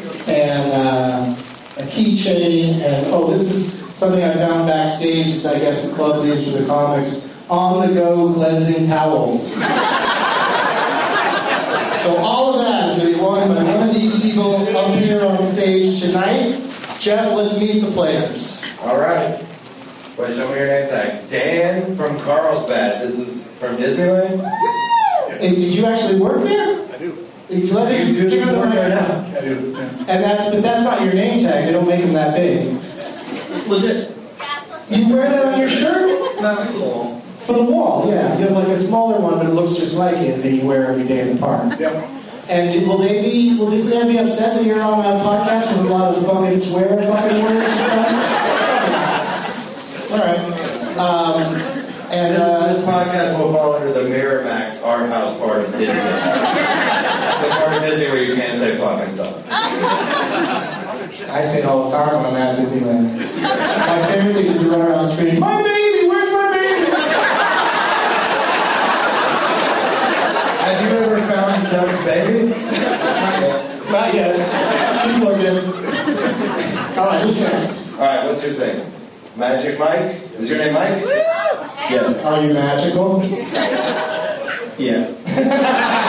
keychain, 2.02 2.80
and 2.80 3.06
oh, 3.14 3.30
this 3.30 3.42
is 3.42 3.78
something 3.96 4.22
I 4.22 4.32
found 4.34 4.66
backstage 4.66 5.42
that 5.42 5.56
I 5.56 5.58
guess 5.60 5.88
the 5.88 5.94
club 5.94 6.24
leaves 6.24 6.44
for 6.44 6.58
the 6.58 6.66
comics. 6.66 7.30
On 7.48 7.86
the 7.86 7.94
go 7.94 8.32
cleansing 8.32 8.86
towels. 8.86 9.52
So 12.02 12.16
all 12.16 12.54
of 12.54 12.64
that 12.64 12.88
is 12.88 12.94
going 12.98 13.12
to 13.12 13.18
be 13.18 13.22
won 13.22 13.48
by 13.48 13.62
one 13.62 13.88
of 13.88 13.94
these 13.94 14.20
people 14.20 14.56
up 14.76 14.94
here 14.98 15.24
on 15.24 15.40
stage 15.42 16.00
tonight. 16.00 16.58
Jeff, 16.98 17.32
let's 17.34 17.58
meet 17.58 17.80
the 17.80 17.90
players. 17.90 18.64
All 18.80 18.98
right. 18.98 19.38
Show 20.16 20.48
me 20.48 20.56
your 20.56 20.66
name 20.66 20.88
tag. 20.88 21.28
Dan 21.30 21.94
from 21.94 22.18
Carlsbad. 22.20 23.06
This 23.06 23.18
is 23.18 23.46
from 23.58 23.76
Disneyland? 23.76 24.48
Hey, 25.38 25.54
did 25.54 25.74
you 25.74 25.86
actually 25.86 26.20
work 26.20 26.42
there? 26.42 26.91
I 27.52 27.54
do. 27.54 27.60
Did 27.60 27.68
you 27.68 27.74
let 27.74 27.92
him 27.92 28.14
give 28.14 28.30
him 28.32 28.48
the 28.52 28.58
work 28.58 28.72
there 28.72 28.88
now? 28.88 29.38
I 29.38 29.40
do. 29.40 29.70
yeah. 29.76 29.88
And 30.08 30.24
that's 30.24 30.44
but 30.50 30.62
that's 30.62 30.82
not 30.82 31.02
your 31.02 31.12
name 31.14 31.40
tag. 31.40 31.66
They 31.66 31.72
don't 31.72 31.86
make 31.86 32.00
them 32.00 32.12
that 32.14 32.34
big. 32.36 32.76
It's 33.54 33.66
legit. 33.68 34.16
You 34.90 35.08
wear 35.14 35.28
that 35.30 35.44
on 35.54 35.58
your 35.60 35.68
shirt 35.68 36.40
No, 36.42 36.60
it's 36.60 36.70
cool. 36.72 37.20
for 37.40 37.52
the 37.54 37.62
wall. 37.62 38.08
Yeah, 38.10 38.36
you 38.36 38.44
have 38.44 38.52
like 38.52 38.68
a 38.68 38.76
smaller 38.76 39.18
one, 39.20 39.36
but 39.38 39.46
it 39.46 39.50
looks 39.54 39.74
just 39.74 39.94
like 39.96 40.16
it 40.16 40.42
that 40.42 40.50
you 40.52 40.62
wear 40.66 40.86
every 40.86 41.04
day 41.04 41.20
in 41.20 41.34
the 41.36 41.40
park. 41.40 41.78
Yep. 41.78 42.08
And 42.48 42.86
will 42.86 42.98
they 42.98 43.22
be? 43.22 43.54
Will 43.58 43.68
Disneyland 43.68 44.08
be 44.08 44.18
upset 44.18 44.54
that 44.56 44.64
you're 44.64 44.82
on 44.82 45.00
a 45.00 45.18
podcast 45.20 45.68
with 45.76 45.86
a 45.86 45.88
lot 45.94 46.14
of 46.14 46.26
fucking 46.26 46.58
swear 46.58 46.88
fucking 47.02 47.42
words 47.42 47.66
and 47.68 47.78
stuff? 47.78 48.08
All 50.12 50.18
right. 50.18 50.38
Um, 50.98 51.54
and 52.12 52.34
This, 52.34 52.40
uh, 52.40 52.72
this 52.74 52.84
podcast 52.84 53.38
will 53.38 53.52
fall 53.54 53.74
under 53.76 53.92
the 53.92 54.00
Miramax 54.00 54.82
Art 54.84 55.08
House 55.08 55.38
part 55.38 55.60
of 55.64 55.70
Disney. 55.72 55.86
the 57.52 57.58
part 57.64 57.72
of 57.76 57.82
Disney 57.82 58.06
where 58.08 58.22
you 58.22 58.34
can't 58.34 58.58
say 58.58 58.76
fuck 58.76 59.00
and 59.00 59.10
stuff. 59.10 59.34
I 61.30 61.42
say 61.42 61.58
it 61.60 61.64
all 61.64 61.84
the 61.88 61.90
time 61.96 62.14
when 62.22 62.26
I'm 62.26 62.36
at 62.36 62.56
Disneyland. 62.56 63.16
My 63.42 64.06
favorite 64.06 64.34
thing 64.34 64.46
is 64.46 64.60
to 64.60 64.68
run 64.70 64.82
around 64.82 65.08
screaming, 65.08 65.40
"My 65.40 65.62
baby! 65.62 66.08
Where's 66.08 66.32
my 66.32 66.50
baby?" 66.52 66.90
Have 70.62 70.78
you 70.82 70.88
ever 70.98 71.18
found 71.26 71.64
Doug's 71.70 72.04
baby? 72.04 72.48
Not 72.48 73.40
yet. 73.42 73.90
Not 73.90 74.14
yet. 74.14 75.04
Keep 75.04 75.22
looking. 75.24 76.98
All 76.98 77.06
right, 77.06 77.22
who's 77.22 77.40
next? 77.40 77.92
All 77.94 78.00
right, 78.00 78.26
what's 78.26 78.42
your 78.42 78.52
thing? 78.54 78.92
Magic 79.36 79.78
Mike? 79.78 80.20
Is 80.38 80.48
your 80.50 80.58
name 80.58 80.74
Mike? 80.74 81.02
Yes. 81.90 82.24
Are 82.24 82.42
you 82.44 82.52
magical? 82.54 83.22
Yeah. 84.78 86.08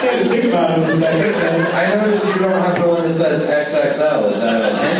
I 0.00 0.04
had 0.06 0.22
to 0.22 0.28
think 0.30 0.44
about 0.46 0.78
it 0.78 0.86
for 0.86 0.92
a 0.92 0.96
second. 0.96 1.34
I 1.74 1.94
noticed 1.94 2.26
you 2.26 2.34
don't 2.40 2.52
have 2.52 2.76
the 2.80 2.88
one 2.88 3.02
that 3.06 3.14
says 3.16 3.42
XXL. 3.42 4.32
Is 4.32 4.38
that 4.40 4.56
a 4.56 4.70
thing? 4.80 4.96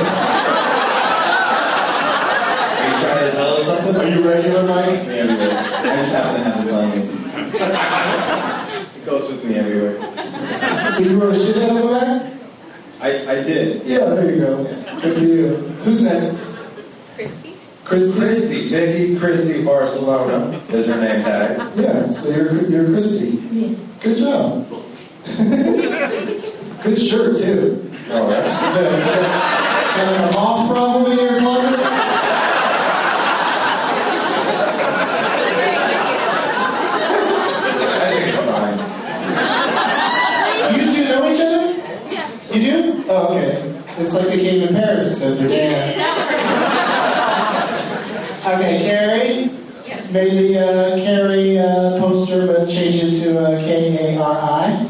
Are 2.76 2.86
you 2.86 2.96
trying 3.04 3.24
to 3.30 3.36
tell 3.36 3.52
us 3.56 3.64
something? 3.66 3.96
Are 3.96 4.08
you 4.08 4.20
regular, 4.28 4.62
Mike? 4.64 5.06
Yeah, 5.06 5.24
everywhere. 5.24 5.58
I 5.58 5.96
just 6.02 6.12
happen 6.12 6.34
to 6.34 6.44
have 6.44 6.56
this 6.64 6.72
on 6.74 6.86
me. 6.90 6.98
It 9.00 9.04
goes 9.06 9.24
with 9.30 9.42
me 9.44 9.54
everywhere. 9.56 9.96
Did 10.98 11.06
you 11.10 11.18
wrote 11.20 11.34
a 11.34 11.38
shit 11.46 11.56
on 11.70 11.74
the 11.76 11.82
back? 11.88 12.32
I, 13.00 13.08
I 13.32 13.42
did. 13.42 13.86
Yeah, 13.86 14.04
there 14.10 14.30
you 14.34 14.40
go. 14.42 14.64
Good 15.00 15.14
for 15.16 15.24
you. 15.24 15.54
Who's 15.84 16.02
next? 16.02 16.44
Christy? 17.14 17.56
Christy? 17.84 18.18
Christy, 18.20 18.68
Vicky 18.68 19.18
Christy 19.18 19.64
Barcelona 19.64 20.58
is 20.68 20.86
her 20.86 21.00
name 21.00 21.22
tag. 21.24 21.78
Yeah, 21.78 22.10
so 22.10 22.28
you're, 22.36 22.68
you're 22.68 22.84
Christy. 22.92 23.38
Yes. 23.50 23.78
Good 24.00 24.18
job. 24.18 24.66
Good 26.82 26.98
shirt 26.98 27.38
too. 27.38 27.90
Oh, 28.10 28.22
All 28.22 28.30
right. 28.30 28.44
Got 29.96 30.06
like 30.06 30.32
a 30.32 30.34
moth 30.34 30.70
problem 30.70 31.12
in 31.12 31.18
your 31.18 31.38
closet? 31.40 31.80
I 37.92 38.04
think 38.10 38.26
it's 38.34 38.42
fine. 38.50 38.76
You 40.74 40.82
two 40.94 41.04
know 41.08 41.22
each 41.30 41.40
other? 41.40 41.64
Yeah. 42.12 42.54
You 42.54 42.60
do? 42.60 43.04
Oh, 43.08 43.34
okay. 43.34 43.52
It's 43.98 44.14
like 44.14 44.26
they 44.28 44.38
came 44.40 44.66
to 44.66 44.72
Paris 44.74 45.08
except 45.08 45.38
they're. 45.40 45.70
Okay, 48.40 48.78
Carrie. 48.82 49.50
Yes. 49.86 50.12
Made 50.12 50.32
the 50.32 50.58
uh, 50.58 50.96
Carrie 50.96 51.58
uh, 51.58 51.98
poster, 51.98 52.46
but 52.46 52.68
changed 52.68 53.04
it 53.04 53.20
to 53.24 53.38
uh, 53.44 53.60
K 53.60 54.14
A 54.16 54.22
R 54.22 54.38
I. 54.40 54.89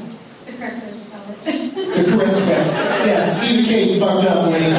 The 1.44 2.04
correct 2.10 2.38
way. 2.38 2.64
Yeah, 3.06 3.28
Stephen 3.28 3.64
King 3.64 4.00
fucked 4.00 4.25
up 4.26 4.50
when 4.50 4.62
he 4.62 4.70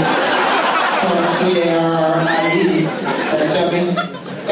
spelled 0.97 1.29
C 1.37 1.39
A 1.61 1.79
R 1.79 1.93
R 1.93 2.15
I 2.15 2.29
E. 2.53 2.85
That 2.85 3.49
dummy. 3.53 3.83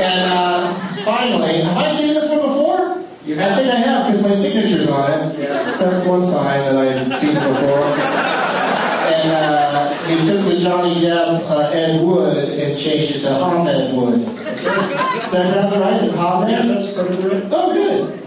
And 0.02 0.32
uh, 0.32 0.74
finally, 1.04 1.62
have 1.62 1.78
I 1.78 1.90
seen 1.90 2.14
this 2.14 2.30
one 2.30 2.42
before? 2.42 3.06
You 3.26 3.36
I 3.42 3.56
think 3.56 3.68
I 3.72 3.76
have 3.76 4.08
because 4.08 4.24
my 4.24 4.34
signature's 4.34 4.88
on 4.88 5.12
it. 5.12 5.42
So 5.74 5.90
that's 5.90 6.06
one 6.08 6.24
sign 6.26 6.62
that 6.64 6.78
I've 6.78 7.20
seen 7.20 7.34
before. 7.34 7.84
And 9.10 9.30
uh, 9.32 9.94
he 10.06 10.16
took 10.26 10.46
the 10.46 10.58
Johnny 10.60 10.96
Depp 10.96 11.42
uh, 11.50 11.70
Ed 11.72 12.02
Wood 12.04 12.38
and 12.60 12.78
changed 12.80 13.16
it 13.18 13.22
to 13.22 13.34
Hamed 13.34 13.96
Wood. 13.96 14.20
Did 14.26 14.38
I 14.66 15.30
pronounce 15.30 15.74
it 15.74 15.80
right? 15.80 15.94
Is 16.02 16.04
it 16.04 16.16
Hamed? 16.16 16.50
Yeah, 16.50 16.66
that's 16.66 16.94
perfectly 16.94 17.30
right. 17.30 17.52
Oh, 17.52 17.74
good. 17.74 18.20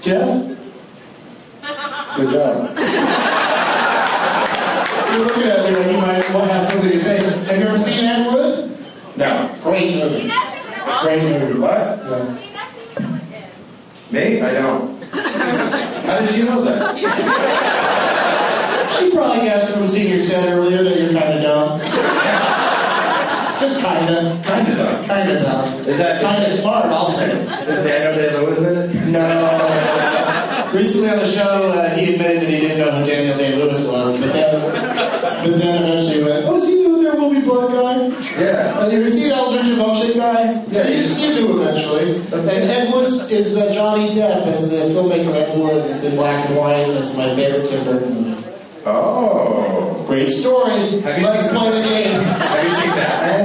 Jeff? 0.00 0.53
Good 2.24 2.32
job. 2.32 2.78
You're 5.12 5.24
looking 5.26 5.42
at 5.42 5.60
me 5.68 5.76
like 5.76 5.90
you 5.90 5.98
might 5.98 6.34
want 6.34 6.46
to 6.48 6.54
have 6.54 6.66
something 6.70 6.90
to 6.90 6.98
say. 7.04 7.18
Have 7.22 7.58
you 7.58 7.64
ever 7.66 7.76
seen 7.76 8.04
Ed 8.06 8.32
Wood? 8.32 8.78
No. 9.14 9.54
Great 9.62 9.94
movie. 9.96 10.32
Great 11.02 11.22
movie. 11.22 11.58
What? 11.60 11.70
Yeah. 11.70 13.50
Me? 14.10 14.40
I 14.40 14.52
don't. 14.54 15.04
How 16.06 16.18
did 16.20 16.34
you 16.34 16.44
know 16.46 16.62
that? 16.62 16.96
She 18.98 19.10
probably 19.10 19.44
guessed 19.44 19.74
from 19.76 19.86
seeing 19.90 20.08
your 20.12 20.18
set 20.20 20.48
earlier 20.48 20.82
that 20.82 20.98
you're 20.98 21.12
kind 21.12 21.34
of 21.34 21.42
dumb. 21.42 21.78
Just 23.60 23.82
kind 23.82 24.08
of. 24.08 24.42
Kind 24.46 24.68
of 24.68 24.78
dumb. 24.78 25.04
Kind 25.04 25.30
of 25.30 25.42
dumb. 25.42 25.78
Is 25.80 25.98
that 25.98 26.22
Kind 26.22 26.42
of 26.42 26.52
smart, 26.58 26.86
I'll 26.86 27.10
say. 27.10 27.32
Is 27.32 27.84
Daniel 27.84 28.14
Day 28.14 28.30
Lewis 28.38 28.62
in 28.62 28.78
it? 28.78 29.08
No. 29.08 29.83
Recently 30.74 31.08
on 31.08 31.18
the 31.18 31.30
show, 31.30 31.70
uh, 31.70 31.88
he 31.94 32.14
admitted 32.14 32.42
that 32.42 32.48
he 32.50 32.58
didn't 32.60 32.78
know 32.78 32.90
who 32.90 33.06
Daniel 33.06 33.38
Day 33.38 33.54
Lewis 33.54 33.80
was, 33.86 34.10
but 34.18 34.32
then, 34.32 34.60
but 35.48 35.58
then 35.58 35.82
eventually 35.84 36.24
went, 36.24 36.44
"Oh, 36.46 36.56
is 36.58 36.64
he 36.66 36.82
the 36.82 36.98
There 37.00 37.14
Will 37.14 37.30
Be 37.30 37.40
Blood 37.42 37.70
guy?" 37.72 38.08
Yeah. 38.40 38.78
Uh, 38.80 38.88
you 38.90 39.08
see 39.08 39.28
that 39.28 39.38
Elder 39.38 39.76
Motion 39.76 40.18
guy? 40.18 40.64
Yeah. 40.66 40.88
you 40.88 41.06
see 41.06 41.28
him 41.28 41.46
do 41.46 41.62
eventually. 41.62 42.16
And 42.32 42.48
Ed 42.50 42.92
Wood 42.92 43.06
is 43.06 43.56
uh, 43.56 43.72
Johnny 43.72 44.10
Depp 44.10 44.46
as 44.48 44.68
the 44.68 44.76
filmmaker 44.92 45.32
Ed 45.34 45.56
Wood. 45.56 45.90
It's 45.92 46.02
in 46.02 46.16
black 46.16 46.48
and 46.48 46.58
white. 46.58 46.88
and 46.90 46.98
It's 46.98 47.16
my 47.16 47.32
favorite 47.36 47.64
Tim 47.66 47.84
Burton 47.84 48.14
movie. 48.14 48.44
Oh. 48.84 50.04
Great 50.08 50.28
story. 50.28 51.00
Have 51.02 51.18
you 51.20 51.24
Let's 51.26 51.48
play 51.56 51.70
the 51.70 51.88
game. 51.88 52.20
Have 52.20 52.64
you 52.64 52.74
seen 52.82 52.90
Batman? 52.90 53.44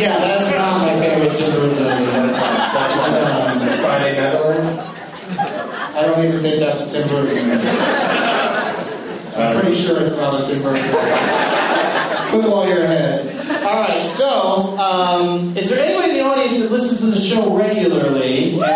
Yeah, 0.00 0.18
that's 0.18 0.50
not 0.58 0.80
my 0.82 0.98
favorite 0.98 1.34
Tim 1.34 1.50
Burton 1.52 1.84
movie. 1.84 2.06
Friday 3.80 4.12
Madeline? 4.16 4.39
I 6.00 6.02
don't 6.06 6.24
even 6.24 6.40
think 6.40 6.60
that's 6.60 6.80
a 6.80 6.86
Tim 6.88 7.06
Burton 7.08 7.46
movie. 7.46 7.68
I'm 9.36 9.60
pretty 9.60 9.76
sure 9.76 10.00
it's 10.02 10.16
not 10.16 10.32
a 10.34 10.42
Tim 10.46 10.62
Burton 10.62 10.82
movie. 10.82 12.48
While 12.48 12.66
you're 12.66 12.84
ahead. 12.84 13.26
All 13.66 13.82
right, 13.82 14.06
so 14.06 14.78
um, 14.78 15.54
is 15.58 15.68
there 15.68 15.84
anyone 15.84 16.08
in 16.08 16.14
the 16.16 16.22
audience 16.22 16.58
that 16.60 16.70
listens 16.72 17.00
to 17.00 17.06
the 17.06 17.20
show 17.20 17.54
regularly 17.54 18.54
and, 18.54 18.62
and, 18.62 18.72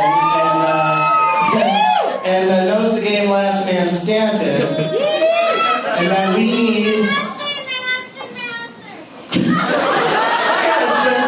uh, 1.56 2.20
and 2.26 2.50
uh, 2.50 2.64
knows 2.66 2.94
the 2.94 3.00
game 3.00 3.30
Last 3.30 3.64
Man 3.64 3.88
Standing? 3.88 4.66
And 5.96 6.08
that 6.10 6.36
we 6.36 6.44
need. 6.44 7.08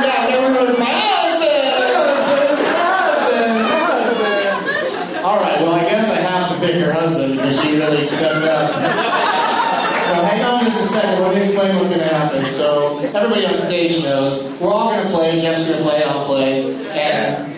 Yeah, 0.02 0.26
everyone, 0.28 0.78
my 0.78 0.84
husband, 0.84 1.68
my 1.72 2.10
husband, 3.06 3.54
my 3.62 3.70
husband. 3.86 5.24
All 5.24 5.38
right, 5.40 5.58
well, 5.62 5.74
I 5.74 5.82
guess 5.84 6.10
I 6.10 6.16
have 6.16 6.48
to 6.52 6.58
pick 6.66 6.74
her 6.82 6.92
husband 6.92 7.36
because 7.36 7.60
she 7.62 7.76
really 7.76 8.04
stepped 8.04 8.44
up. 8.44 8.74
So 10.06 10.14
hang 10.22 10.42
on 10.44 10.60
just 10.64 10.80
a 10.80 10.82
second. 10.92 11.22
Let 11.22 11.34
me 11.34 11.40
explain 11.40 11.76
what's 11.76 11.88
going 11.88 12.00
to 12.00 12.06
happen. 12.06 12.46
So 12.46 13.00
everybody 13.16 13.46
on 13.46 13.56
stage 13.56 14.02
knows 14.02 14.54
we're 14.61 14.70
all 14.70 14.90
going 14.90 15.04
to 15.04 15.11
play. 15.11 15.40
Jeff's 15.40 15.64
going 15.64 15.78
to 15.78 15.82
play. 15.82 16.02
I'll 16.04 16.26
play. 16.26 16.75
And 16.90 17.52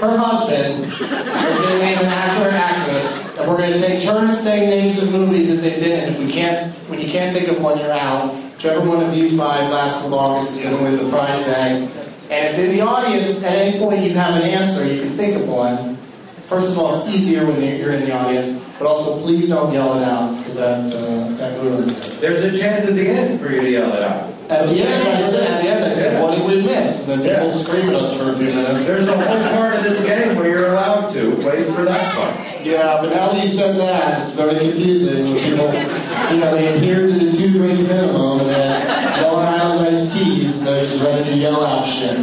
her 0.00 0.16
husband 0.16 0.84
is 0.84 0.98
going 1.00 1.72
to 1.72 1.78
name 1.78 1.98
an 1.98 2.06
actor 2.06 2.48
or 2.48 2.52
actress, 2.52 3.36
and 3.36 3.48
we're 3.48 3.56
going 3.56 3.72
to 3.72 3.78
take 3.78 4.02
turns 4.02 4.40
saying 4.40 4.70
names 4.70 5.02
of 5.02 5.10
movies 5.10 5.48
that 5.48 5.56
they've 5.56 5.80
been 5.80 6.04
in. 6.04 6.08
If 6.10 6.18
we 6.18 6.30
can't, 6.30 6.74
when 6.88 7.00
you 7.00 7.08
can't 7.08 7.34
think 7.34 7.48
of 7.48 7.60
one, 7.60 7.78
you're 7.78 7.92
out. 7.92 8.34
Whichever 8.54 8.80
one 8.80 9.00
of 9.00 9.14
you 9.14 9.36
five 9.36 9.70
lasts 9.70 10.08
the 10.08 10.14
longest 10.14 10.56
is 10.56 10.62
going 10.62 10.76
to 10.76 10.82
win 10.82 10.96
the 10.96 11.10
prize 11.10 11.38
bag. 11.44 11.82
And 12.30 12.46
if 12.46 12.58
in 12.58 12.70
the 12.72 12.80
audience 12.82 13.42
at 13.42 13.54
any 13.54 13.78
point 13.78 14.02
you 14.02 14.14
have 14.14 14.34
an 14.34 14.42
answer, 14.42 14.86
you 14.92 15.02
can 15.02 15.12
think 15.12 15.36
of 15.36 15.48
one. 15.48 15.96
First 16.42 16.68
of 16.68 16.78
all, 16.78 16.96
it's 16.96 17.08
easier 17.14 17.46
when 17.46 17.60
you're 17.60 17.92
in 17.92 18.04
the 18.04 18.12
audience, 18.12 18.64
but 18.78 18.86
also 18.86 19.20
please 19.20 19.48
don't 19.48 19.72
yell 19.72 19.98
it 19.98 20.04
out 20.04 20.36
because 20.38 20.56
that 20.56 20.92
uh, 20.92 21.28
that 21.36 21.60
ruins 21.62 21.92
it. 21.92 22.20
There's 22.20 22.44
a 22.44 22.58
chance 22.58 22.86
at 22.86 22.94
the 22.94 23.08
end 23.08 23.40
for 23.40 23.50
you 23.50 23.60
to 23.60 23.70
yell 23.70 23.92
it 23.94 24.02
out. 24.02 24.27
At 24.50 24.66
the 24.66 24.80
end, 24.82 25.06
I 25.08 25.20
said, 25.20 25.50
at 25.50 25.62
the 25.62 25.68
end, 25.68 25.84
I 25.84 25.90
said, 25.90 26.22
what 26.22 26.34
did 26.34 26.46
we 26.46 26.62
miss? 26.62 27.06
And 27.06 27.20
then 27.20 27.28
people 27.28 27.48
Yeah. 27.48 27.52
scream 27.64 27.88
at 27.90 27.94
us 27.96 28.16
for 28.16 28.30
a 28.32 28.34
few 28.36 28.46
minutes. 28.46 28.86
There's 28.86 29.06
a 29.06 29.14
whole 29.16 29.48
part 29.58 29.74
of 29.74 29.84
this 29.84 30.00
game 30.06 30.36
where 30.36 30.48
you're 30.48 30.68
allowed 30.70 31.12
to. 31.12 31.30
Wait 31.46 31.66
for 31.74 31.82
that 31.84 32.14
part. 32.14 32.34
Yeah, 32.64 32.98
but 33.02 33.10
now 33.14 33.28
that 33.28 33.42
you 33.42 33.48
said 33.48 33.76
that, 33.76 34.20
it's 34.22 34.30
very 34.30 34.58
confusing 34.58 35.26
people, 35.26 35.66
you 35.74 36.38
know, 36.40 36.50
they 36.54 36.74
adhere 36.74 37.06
to 37.06 37.12
the 37.12 37.30
two 37.30 37.52
drink 37.52 37.80
minimum 37.86 38.40
and 38.40 38.48
then 38.48 39.22
Long 39.22 39.44
Island 39.44 39.86
iced 39.94 40.16
teas 40.16 40.56
and 40.58 40.66
they're 40.66 40.84
just 40.84 41.02
ready 41.02 41.24
to 41.24 41.36
yell 41.36 41.62
out 41.64 41.84
shit. 41.86 42.18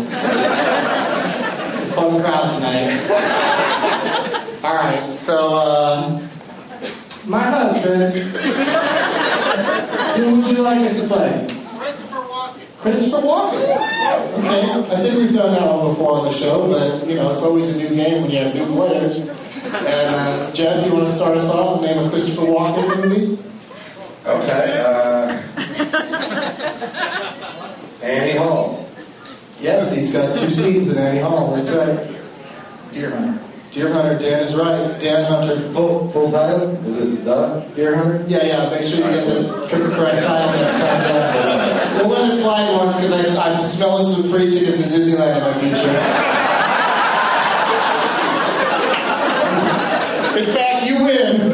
It's 1.73 1.83
a 1.83 1.93
fun 1.93 2.21
crowd 2.21 2.49
tonight. 2.51 2.89
All 4.63 4.75
right, 4.75 5.17
so, 5.19 5.53
uh, 5.55 6.27
my 7.25 7.41
husband, 7.41 8.17
who 10.15 10.35
would 10.41 10.47
you 10.47 10.63
like 10.63 10.79
us 10.79 10.99
to 10.99 11.07
play? 11.07 11.47
Christopher 12.85 13.25
Walken. 13.25 13.63
Okay, 14.37 14.95
I 14.95 15.01
think 15.01 15.17
we've 15.17 15.33
done 15.33 15.53
that 15.53 15.67
one 15.67 15.87
before 15.87 16.19
on 16.19 16.25
the 16.25 16.31
show, 16.31 16.67
but 16.67 17.07
you 17.07 17.15
know, 17.15 17.31
it's 17.31 17.41
always 17.41 17.67
a 17.69 17.77
new 17.77 17.89
game 17.89 18.21
when 18.21 18.29
you 18.29 18.37
have 18.37 18.53
new 18.53 18.67
players. 18.67 19.21
And 19.21 20.15
uh, 20.15 20.51
Jeff, 20.51 20.85
you 20.85 20.93
want 20.93 21.07
to 21.07 21.11
start 21.11 21.35
us 21.35 21.49
off 21.49 21.81
and 21.81 21.87
name 21.87 22.05
a 22.05 22.09
Christopher 22.11 22.43
Walken 22.43 22.95
movie? 22.95 23.43
Okay. 24.23 24.83
Uh, 24.85 25.41
Annie 28.03 28.37
Hall. 28.37 28.87
Yes, 29.59 29.91
he's 29.91 30.13
got 30.13 30.35
two 30.37 30.51
scenes 30.51 30.87
in 30.89 30.99
Annie 30.99 31.21
Hall. 31.21 31.55
That's 31.55 31.69
right. 31.71 32.21
Deer 32.91 33.09
Hunter. 33.17 33.44
Deer 33.75 33.91
Hunter. 33.91 34.17
Dan 34.17 34.43
is 34.43 34.55
right. 34.55 34.97
Dan 35.01 35.25
Hunter. 35.25 35.69
Full 35.73 36.07
full 36.11 36.31
title? 36.31 36.69
Is 36.87 36.95
it 36.95 37.25
the 37.25 37.59
Deer 37.75 37.93
Hunter? 37.97 38.23
Yeah, 38.25 38.45
yeah. 38.45 38.69
Make 38.69 38.83
sure 38.83 38.99
you 38.99 39.03
get 39.03 39.25
the 39.25 39.67
correct 39.67 40.23
title 40.23 40.51
next 40.61 40.79
time. 40.79 41.97
We'll 41.97 42.07
let 42.07 42.31
it 42.31 42.41
slide 42.41 42.71
once 42.73 42.95
because 42.95 43.11
I'm 43.37 43.61
smelling 43.61 44.05
some 44.05 44.23
free 44.31 44.49
tickets 44.49 44.77
to 44.77 44.83
Disneyland 44.83 45.35
in 45.35 45.43
my 45.43 45.53
future. 45.59 45.91
In 50.39 50.45
fact, 50.53 50.85
you 50.85 51.03
win. 51.03 51.51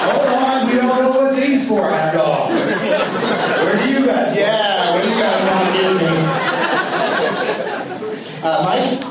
Hold 0.00 0.28
on, 0.40 0.68
you 0.70 0.76
don't 0.76 1.02
know 1.02 1.10
what 1.10 1.36
these 1.36 1.68
for 1.68 1.90
after 1.90 2.20
all. 2.20 2.48
Where 2.48 3.76
do 3.86 3.92
you 3.92 4.06
guys? 4.06 4.34
Yeah, 4.36 4.94
what 4.94 5.02
do 5.04 5.10
you 5.10 5.18
guys 5.20 5.40
want 5.46 5.66
to 5.66 5.72
give 5.78 5.94
me? 6.00 6.06
Uh, 8.42 8.64
Mike? 8.64 9.04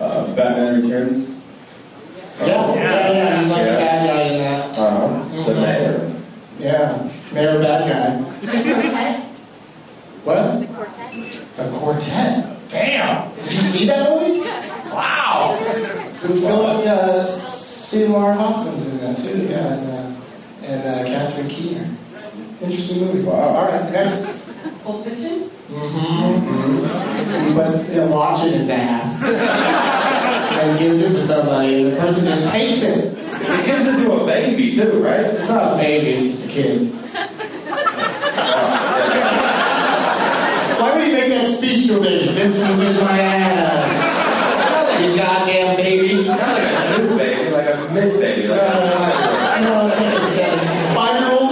Uh, 0.00 0.34
Batman 0.34 0.80
Returns. 0.82 1.28
Yeah, 2.40 2.74
yeah, 2.74 3.12
yeah. 3.12 3.40
He's 3.42 3.50
like 3.50 3.58
Yeah. 3.58 3.64
a 3.66 3.76
bad 3.76 4.06
guy 4.08 4.22
in 4.22 4.38
that. 4.38 4.78
Uh-huh. 4.78 5.44
The 5.44 5.54
mayor. 5.54 6.12
Yeah, 6.58 7.10
mayor 7.32 7.58
bad 7.60 7.80
guy. 7.86 8.10
What? 10.24 10.60
The 10.60 10.66
quartet. 10.66 11.56
The 11.56 11.64
Quartet. 11.70 12.68
Damn! 12.68 13.34
Did 13.34 13.52
you 13.52 13.58
see 13.58 13.86
that 13.88 14.08
movie? 14.08 14.40
Wow! 14.90 15.58
With 16.22 16.40
Philip 16.42 16.86
uh, 16.86 17.22
Seymour 17.24 18.32
Hoffman's 18.34 18.86
in 18.86 18.98
that 18.98 19.16
too, 19.16 19.42
yeah, 19.48 19.72
and, 19.74 19.90
uh, 19.90 20.66
and 20.66 20.80
uh, 20.82 21.04
Catherine 21.04 21.48
Keener. 21.48 21.88
Interesting 22.62 23.00
movie. 23.06 23.22
Wow. 23.22 23.34
All 23.34 23.64
right, 23.70 23.90
next. 23.90 24.38
Pulp 24.84 25.04
Fiction. 25.04 25.50
Mm-hmm. 25.68 27.48
He 27.48 27.54
puts 27.54 27.94
a 27.96 28.06
watch 28.06 28.39
in 28.39 28.39
his 28.52 28.68
ass 28.70 29.22
and 30.60 30.78
gives 30.78 31.00
it 31.00 31.10
to 31.10 31.20
somebody, 31.20 31.82
and 31.84 31.92
the 31.92 31.96
person 32.00 32.24
just 32.24 32.50
takes 32.52 32.82
it. 32.82 33.16
He 33.16 33.66
gives 33.66 33.86
it 33.86 33.96
to 34.04 34.12
a 34.12 34.26
baby 34.26 34.72
too, 34.74 35.00
right? 35.02 35.20
It's 35.20 35.48
not 35.48 35.74
a 35.74 35.76
baby, 35.76 36.10
it's 36.10 36.26
just 36.26 36.48
a 36.48 36.52
kid. 36.52 36.92
Oh, 36.92 36.96
Why 40.80 40.94
would 40.94 41.04
he 41.06 41.12
make 41.12 41.28
that 41.28 41.46
speech 41.48 41.86
to 41.88 41.98
a 41.98 42.00
baby? 42.00 42.32
This 42.34 42.58
was 42.58 42.80
in 42.80 42.96
my 43.04 43.20
ass. 43.20 43.90
You 45.00 45.16
goddamn 45.16 45.76
baby. 45.76 46.24
Not 46.26 46.38
like 46.38 46.62
a 46.62 46.98
new 46.98 47.08
baby, 47.16 47.50
like 47.50 47.74
a 47.74 47.76
mid 47.92 48.20
baby. 48.20 48.48
Like 48.48 48.60
Uh, 48.60 49.54
I 49.56 49.60
know 49.62 49.86
it's 49.86 49.96
like 49.96 50.14
a 50.14 50.16
seven, 50.26 50.58
five-year-old 50.94 51.50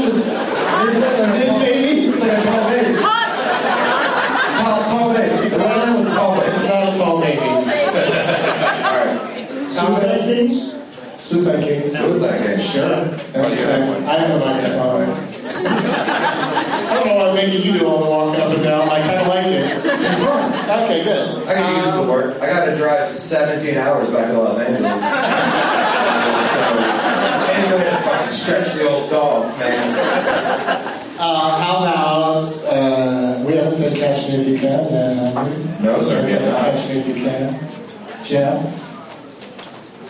Kings? 10.28 10.74
Suicide 11.16 11.62
Kings. 11.64 11.92
Suicide 11.92 12.46
Kings. 12.46 12.64
Sure. 12.70 13.04
What 13.04 13.32
That's 13.32 13.54
do 13.54 13.60
you 13.60 13.66
correct. 13.66 13.92
have? 13.92 14.08
I 14.08 14.10
have 14.18 14.30
a 14.30 14.32
microphone. 14.44 15.10
I 15.66 15.68
don't 16.94 17.06
know 17.06 17.14
why 17.16 17.28
I'm 17.28 17.34
making 17.34 17.62
you 17.62 17.72
do 17.80 17.86
all 17.86 18.04
the 18.04 18.10
walking 18.10 18.40
up 18.40 18.50
and 18.54 18.62
down. 18.62 18.88
I 18.88 19.00
kind 19.02 19.20
of 19.20 19.26
like 19.28 19.46
it. 19.46 19.84
It's 19.84 20.18
fun. 20.24 20.52
Okay, 20.84 20.97
good. 21.08 21.48
I 21.48 21.54
got 21.54 21.76
used 21.76 21.88
to 21.90 22.00
Um, 22.00 22.08
work. 22.08 22.42
I 22.42 22.46
got 22.46 22.64
to 22.66 22.76
drive 22.76 23.06
17 23.06 23.76
hours 23.76 24.10
back 24.10 24.28
to 24.28 24.38
Los 24.38 24.58
Angeles. 24.58 24.92
so, 24.92 24.98
and 27.48 27.70
go 27.70 27.76
ahead 27.76 27.94
and 27.94 28.04
fucking 28.04 28.30
stretch 28.30 28.72
the 28.74 28.88
old 28.88 29.10
dogs, 29.10 29.56
man. 29.58 29.98
Uh, 31.18 31.58
how 31.58 31.78
about, 31.78 32.42
uh, 32.72 33.42
we 33.44 33.54
haven't 33.56 33.72
said 33.72 33.96
Catch 33.96 34.28
Me 34.28 34.34
If 34.36 34.46
You 34.48 34.58
Can. 34.58 34.80
Uh, 34.94 35.80
No, 35.80 36.02
sir, 36.02 36.24
we 36.24 36.30
have 36.32 36.42
not. 36.42 36.60
Catch 36.60 36.88
Me 36.88 36.94
If 36.98 37.06
You 37.08 37.14
Can. 37.14 37.68
Jeff? 38.24 38.84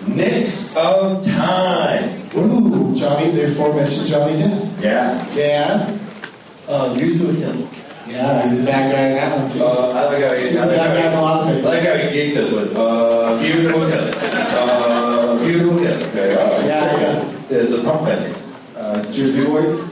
Nick 0.06 0.44
of 0.76 1.24
time. 1.26 2.22
Ooh, 2.36 2.94
Johnny, 2.96 3.30
the 3.30 3.44
aforementioned 3.52 4.06
Johnny 4.06 4.36
Depp. 4.38 4.82
Yeah. 4.82 5.28
Dan? 5.34 6.00
Uh, 6.68 6.94
you 6.98 7.18
to 7.18 7.26
him. 7.32 7.68
Yeah, 8.08 8.42
he's 8.48 8.58
the 8.58 8.64
bad 8.64 8.92
guy 8.92 9.02
in 9.08 9.14
that 9.16 9.38
one, 9.38 9.50
too. 9.52 9.62
Uh, 9.64 9.92
I 9.92 10.04
like 10.06 10.22
how 10.24 10.32
you. 10.32 10.48
He's 10.48 10.60
I 10.60 10.66
the 10.66 10.76
like 10.76 10.76
bad 10.78 10.94
guy 10.94 11.00
in 11.00 11.06
a 11.06 11.10
how 11.16 11.22
lot 11.22 11.40
of 11.42 11.56
you, 11.56 11.60
I 11.62 11.64
like 11.64 11.82
how 11.82 11.94
you 11.94 12.08
geeked 12.08 12.36
us 12.44 12.52
with 12.52 12.76
uh, 12.76 13.38
beautiful 13.40 13.80
killer. 13.88 14.12
Uh, 14.16 15.38
beautiful 15.44 15.78
killer. 15.78 16.06
Okay. 16.08 16.34
Uh, 16.34 16.66
Yeah, 16.66 17.00
yeah. 17.00 17.34
There's 17.48 17.72
a 17.72 17.82
pump 17.84 18.08
ending. 18.08 18.34
Uh, 18.76 19.02
Jersey 19.12 19.44
boys. 19.44 19.90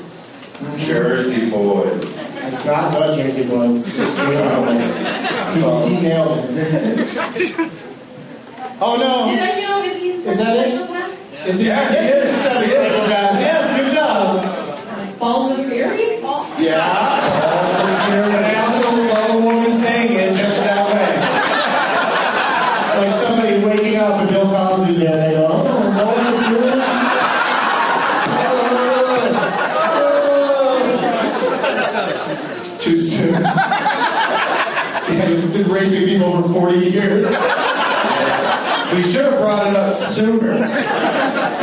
Jersey 0.78 1.50
boys. 1.50 2.18
It's 2.49 2.64
not 2.64 2.92
the 2.92 3.14
Jersey 3.16 3.42
Boys, 3.49 3.75
it's 3.87 3.96
just 3.96 4.16
Jersey 4.16 4.49
Boys. 4.54 4.87
He, 5.88 5.94
he 5.96 6.00
nailed 6.00 6.38
it. 6.49 7.73
Oh 8.80 8.96
no! 8.96 9.30
Did 9.30 9.40
I 9.40 9.61
know 9.61 9.82
is 9.82 9.96
he 10.00 10.11
Is 10.11 10.38
that 10.38 10.56
it? 10.56 10.75
psychopaths? 10.80 11.46
Is 11.46 11.58
he? 11.58 11.66
Yeah, 11.66 11.92
yes, 11.92 12.04
he 12.04 12.18
is. 12.20 12.35
it's 12.35 12.42
seven 12.44 12.62
He 12.62 12.68
is. 12.68 13.08
Yes, 13.40 13.80
good 13.80 13.94
job. 13.94 14.44
Falls 15.18 15.58
of 15.58 15.66
Fury? 15.66 16.20
Yeah. 16.64 17.15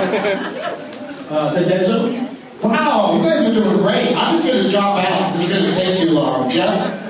Uh, 0.04 1.54
the 1.54 1.64
Dead 1.66 1.86
Zone? 1.86 2.12
Wow, 2.62 3.16
you 3.18 3.24
guys 3.24 3.42
are 3.48 3.54
doing 3.54 3.78
great. 3.78 4.14
I'm 4.16 4.34
just 4.36 4.46
going 4.48 4.64
to 4.66 4.70
drop 4.70 5.00
out. 5.04 5.32
This 5.34 5.48
is 5.48 5.54
going 5.54 5.66
to 5.66 5.72
take 5.74 5.98
too 5.98 6.12
long. 6.14 6.50
Jeff? 6.50 7.02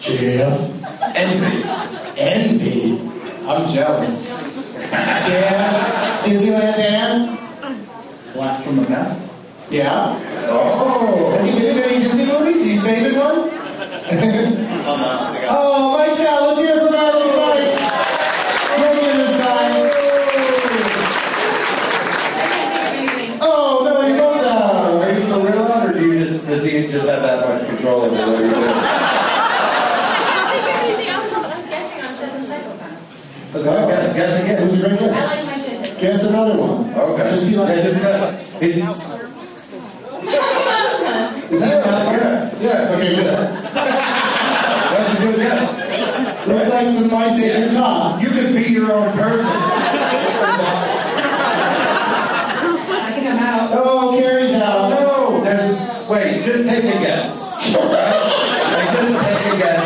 Jeff? 0.00 1.16
Envy. 1.16 1.64
Envy? 2.20 3.00
I'm 3.46 3.66
jealous. 3.72 4.28
Dan? 4.90 6.22
Disneyland 6.24 6.76
Dan? 6.76 7.38
Blast 8.34 8.64
from 8.64 8.76
the 8.76 8.84
Past? 8.86 9.30
Yeah? 9.70 10.18
Oh. 10.48 11.30
Has 11.36 11.46
he 11.46 11.52
been 11.60 11.76
in 11.78 11.82
any 11.84 11.98
Disney 12.04 12.26
movies? 12.26 12.62
Are 12.62 12.66
you 12.66 12.76
saving 12.78 13.18
one? 13.18 13.34
oh, 15.48 15.96
Mike 15.96 16.16
Chow, 16.16 16.40
let's 16.46 16.58
hear 16.60 16.74
it 16.76 16.80
for 16.80 16.90
Magic 16.90 17.34
Mike. 17.34 17.74
Bring 18.78 18.98
in 19.10 19.16
the 19.18 19.26
signs. 19.38 19.92
Oh, 23.46 23.82
no, 23.84 23.92
you 24.06 24.14
both 24.16 24.40
down. 24.42 25.02
Are 25.02 25.10
you 25.18 25.24
for 25.26 25.38
real, 25.40 25.64
or 25.64 25.92
do 25.92 26.00
you 26.12 26.16
just 26.24 26.36
does 26.46 26.62
he 26.64 26.70
just 26.88 27.06
have 27.08 27.22
that 27.22 27.38
much 27.48 27.62
control 27.68 28.02
over 28.02 28.14
what 28.14 28.28
you're 28.40 28.50
doing? 28.50 28.54
I 28.54 28.56
was 31.56 31.66
guessing 31.68 32.00
on 32.04 32.12
Seven 32.16 32.42
Psychopaths. 32.46 33.54
Guess, 34.14 34.16
guess 34.16 34.32
It 34.40 34.44
again. 34.44 34.58
was 34.68 34.74
a 34.74 34.76
great 34.88 34.92
I 34.92 34.94
guess. 35.06 35.30
like 35.30 35.44
my 35.46 35.56
shit. 35.58 35.93
Guess 36.04 36.24
another 36.24 36.58
one. 36.58 36.92
Okay. 36.92 37.30
Just 37.30 37.46
be 37.48 37.56
like, 37.56 37.76
yeah, 37.78 37.82
just 37.82 37.98
guess. 38.02 38.56
It- 38.60 38.76
is 41.50 41.60
that 41.60 41.80
a 41.82 41.90
mouse? 41.90 42.04
Yeah, 42.12 42.50
yeah. 42.60 42.92
Okay, 42.94 43.16
good. 43.16 43.24
That's 43.72 45.10
a 45.14 45.16
good 45.24 45.36
guess. 45.36 46.46
Looks 46.46 46.68
like 46.68 46.86
some 46.88 47.10
mice 47.10 47.40
at 47.40 47.58
your 47.58 47.70
top. 47.70 48.20
You 48.22 48.28
could 48.28 48.52
be 48.54 48.64
your 48.64 48.92
own 48.92 49.12
person. 49.12 49.46
I 52.96 53.10
think 53.14 53.26
I'm 53.26 53.38
out. 53.38 53.70
Oh, 53.72 54.10
Carrie's 54.18 54.50
out. 54.52 54.90
No, 54.90 55.40
there's. 55.42 55.74
Wait, 56.10 56.42
just 56.44 56.68
take 56.68 56.84
a 56.84 56.98
guess. 56.98 57.32
Alright? 57.74 58.20
Like, 58.74 58.90
just 58.92 59.24
take 59.24 59.46
a 59.54 59.56
guess. 59.58 59.84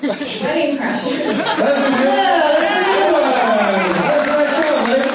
Wedding 0.00 0.76
crashers. 0.78 1.36
That's 1.38 1.58
a 1.58 1.90
good. 1.90 2.06
Yeah, 2.06 2.54
that's 2.54 2.74
a 2.78 2.82
good 2.86 3.12
one. 3.12 3.22
That's 4.06 4.26
what 4.28 4.38
I 4.38 4.40
feel, 4.62 4.78
man. 4.86 5.08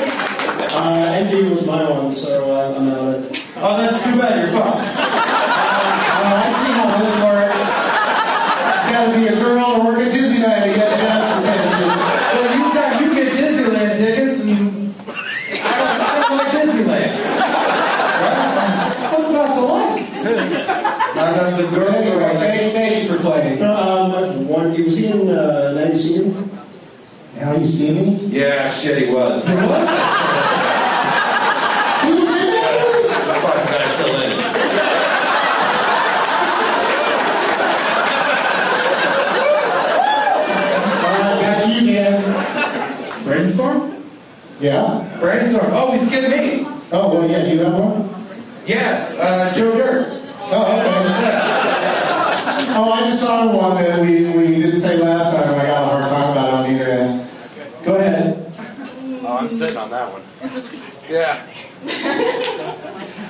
Uh, 0.75 1.15
Envy 1.15 1.39
was 1.49 1.61
my 1.65 1.81
one, 1.89 2.09
so 2.09 2.29
uh, 2.53 2.75
I'm 2.77 2.87
out 2.89 2.97
of 3.15 3.23
it. 3.23 3.29
Oh, 3.55 3.77
that's 3.77 3.97
too 4.03 4.15
bad. 4.19 4.33
You're 4.39 4.51
fucked. 4.51 4.75
Oh, 4.75 6.35
I 6.35 6.51
see 6.59 6.71
how 6.75 6.87
this 6.99 7.13
works. 7.23 7.63
Gotta 8.91 9.09
be 9.17 9.23
a 9.27 9.29
girl 9.41 9.63
or 9.63 9.85
work 9.85 9.99
at 9.99 10.11
Disneyland 10.11 10.61
to 10.63 10.69
get 10.75 10.89
Jeff's 10.99 11.31
attention. 11.39 11.87
Well, 11.87 12.47
you 12.57 12.63
got 12.73 12.89
you 13.01 13.07
get 13.15 13.27
Disneyland 13.39 13.93
tickets, 13.97 14.37
and 14.41 14.49
I 14.51 15.55
don't, 15.79 15.99
I 16.01 16.05
don't 16.19 16.37
like 16.37 16.51
Disneyland. 16.51 17.13
What's 19.13 19.31
not 19.31 19.47
to 19.55 19.61
like? 19.61 20.03
None 21.31 21.53
of 21.53 21.57
the 21.71 21.75
girls 21.77 21.95
Anyway, 21.95 22.15
are 22.15 22.19
like. 22.33 22.37
thank, 22.37 22.73
thank 22.73 23.03
you 23.03 23.15
for 23.15 23.19
playing. 23.21 23.61
Um, 23.63 24.47
one, 24.47 24.83
was 24.83 24.97
he 24.97 25.07
in 25.07 25.29
uh, 25.29 25.71
90 25.73 25.97
Senior? 25.97 26.43
Now 27.35 27.55
you 27.55 27.65
see 27.67 27.91
me? 27.93 28.27
Yeah, 28.27 28.69
shit, 28.69 29.07
he 29.07 29.13
was. 29.13 29.43
It 29.43 29.55
was? 29.55 29.89
He 32.03 32.11
was 32.11 32.29
in 32.29 32.51
there? 32.51 32.85
The 33.27 33.33
fucking 33.41 33.65
guy's 33.71 33.91
still 33.95 34.15
in 34.21 34.39
it. 34.39 34.53
All 39.73 41.19
right, 41.19 41.41
back 41.41 41.63
to 41.63 41.69
you, 41.73 41.93
Dan. 41.93 43.23
Brainstorm? 43.23 44.03
Yeah? 44.59 45.17
Brainstorm. 45.19 45.71
Oh, 45.73 45.91
he 45.91 45.99
skipped 46.05 46.29
me. 46.29 46.65
Oh, 46.91 47.09
well, 47.13 47.29
yeah, 47.29 47.45
you 47.51 47.59
have 47.59 47.73
one? 47.73 48.09
Yes, 48.65 49.11
uh, 49.19 49.53
Joe 49.55 49.73
Dirt. 49.75 50.21
Oh, 50.45 50.63
okay. 50.63 51.39
Oh, 52.75 52.91
I 52.91 53.09
just 53.09 53.21
saw 53.21 53.51
one 53.51 53.83
that 53.83 53.99
we, 54.01 54.29
we 54.29 54.47
didn't 54.61 54.81
say 54.81 54.97
last 54.97 55.35
time, 55.35 55.49
and 55.53 55.61
I 55.61 55.65
got 55.67 55.83
a 55.83 55.85
hard 55.85 56.03
time 56.03 56.31
about 56.31 56.47
it 56.47 56.53
on 56.53 56.63
the 56.63 56.69
internet. 56.69 57.29
Go 57.83 57.95
ahead. 57.95 58.53
Oh, 59.25 59.37
I'm 59.37 59.49
sitting 59.49 59.77
on 59.77 59.89
that 59.89 60.11
one. 60.11 60.21
Yeah. 61.09 61.45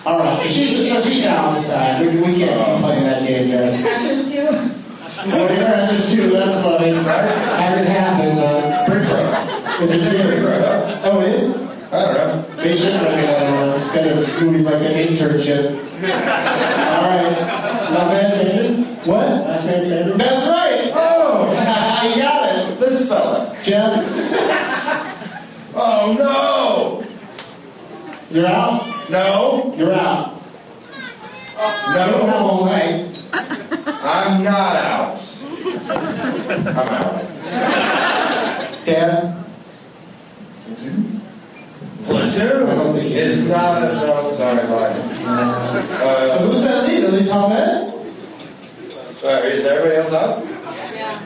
All 0.06 0.20
right, 0.20 0.38
so 0.38 0.48
she's, 0.50 0.90
so 0.92 1.02
she's 1.02 1.26
out 1.26 1.56
this 1.56 1.70
time. 1.70 2.02
We, 2.06 2.18
we 2.22 2.38
can't 2.38 2.60
uh-huh. 2.60 2.74
keep 2.76 2.84
playing 2.84 3.04
that 3.06 3.22
game, 3.26 3.48
Jeff. 3.48 3.80
Crashers 3.80 4.32
too. 4.32 5.30
The 5.30 5.38
Crashers 5.38 6.14
too, 6.14 6.30
that's 6.32 6.62
funny. 6.66 6.92
Hasn't 6.94 7.88
happened, 7.88 8.36
but 8.38 8.86
Pretty 8.88 9.06
pro. 9.06 9.20
it's 9.24 9.94
a 9.94 10.10
Pretty 10.10 10.18
theory. 10.18 10.42
pro. 10.42 11.00
Oh, 11.06 11.22
it 11.22 11.34
is? 11.36 11.62
I 11.94 12.14
don't 12.14 12.16
know. 12.16 12.56
They 12.64 12.76
should 12.76 12.94
make 13.02 13.12
another 13.30 13.46
uh, 13.46 13.68
one 13.68 13.76
instead 13.78 14.18
of 14.18 14.42
movies 14.42 14.64
like 14.66 14.82
an 14.82 14.92
internship. 14.92 15.80
All 16.04 17.08
right. 17.08 17.64
Last 17.94 18.10
Man 18.12 18.30
Standing? 18.32 18.86
What? 19.06 19.28
Last 19.28 19.66
Man 19.66 19.82
Standing? 19.84 20.18
That's 20.18 20.48
right! 20.48 20.92
Oh, 20.96 21.52
you 22.16 22.22
got 22.22 22.56
it. 22.56 22.80
this 22.80 23.08
fella. 23.08 23.56
Jeff, 23.62 23.94
Oh 25.76 26.14
no, 26.14 26.53
you're 28.34 28.48
out? 28.48 29.10
no, 29.10 29.74
You're 29.78 29.94
out. 29.94 30.42
You 31.56 31.94
don't 31.94 31.96
have 31.96 32.28
no. 32.28 32.36
all 32.36 32.66
night. 32.66 33.10
I'm 33.34 34.44
not 34.44 34.76
out. 34.76 35.22
I'm 36.50 36.68
out. 36.68 37.24
Dan? 38.86 39.40
Platoon 42.06 42.96
is 42.98 43.48
not 43.50 43.82
a 43.84 43.86
no. 43.96 44.36
Sorry, 44.36 44.68
fine. 44.68 45.10
So 45.16 45.26
Uh, 45.26 46.38
who's 46.40 46.62
that 46.64 46.88
lead? 46.88 47.04
At 47.06 47.14
least 47.14 47.32
Ahmed? 47.32 47.94
uh, 49.24 49.28
is 49.46 49.66
everybody 49.66 49.96
else 49.96 50.12
up? 50.12 50.44
Yeah. 50.46 51.22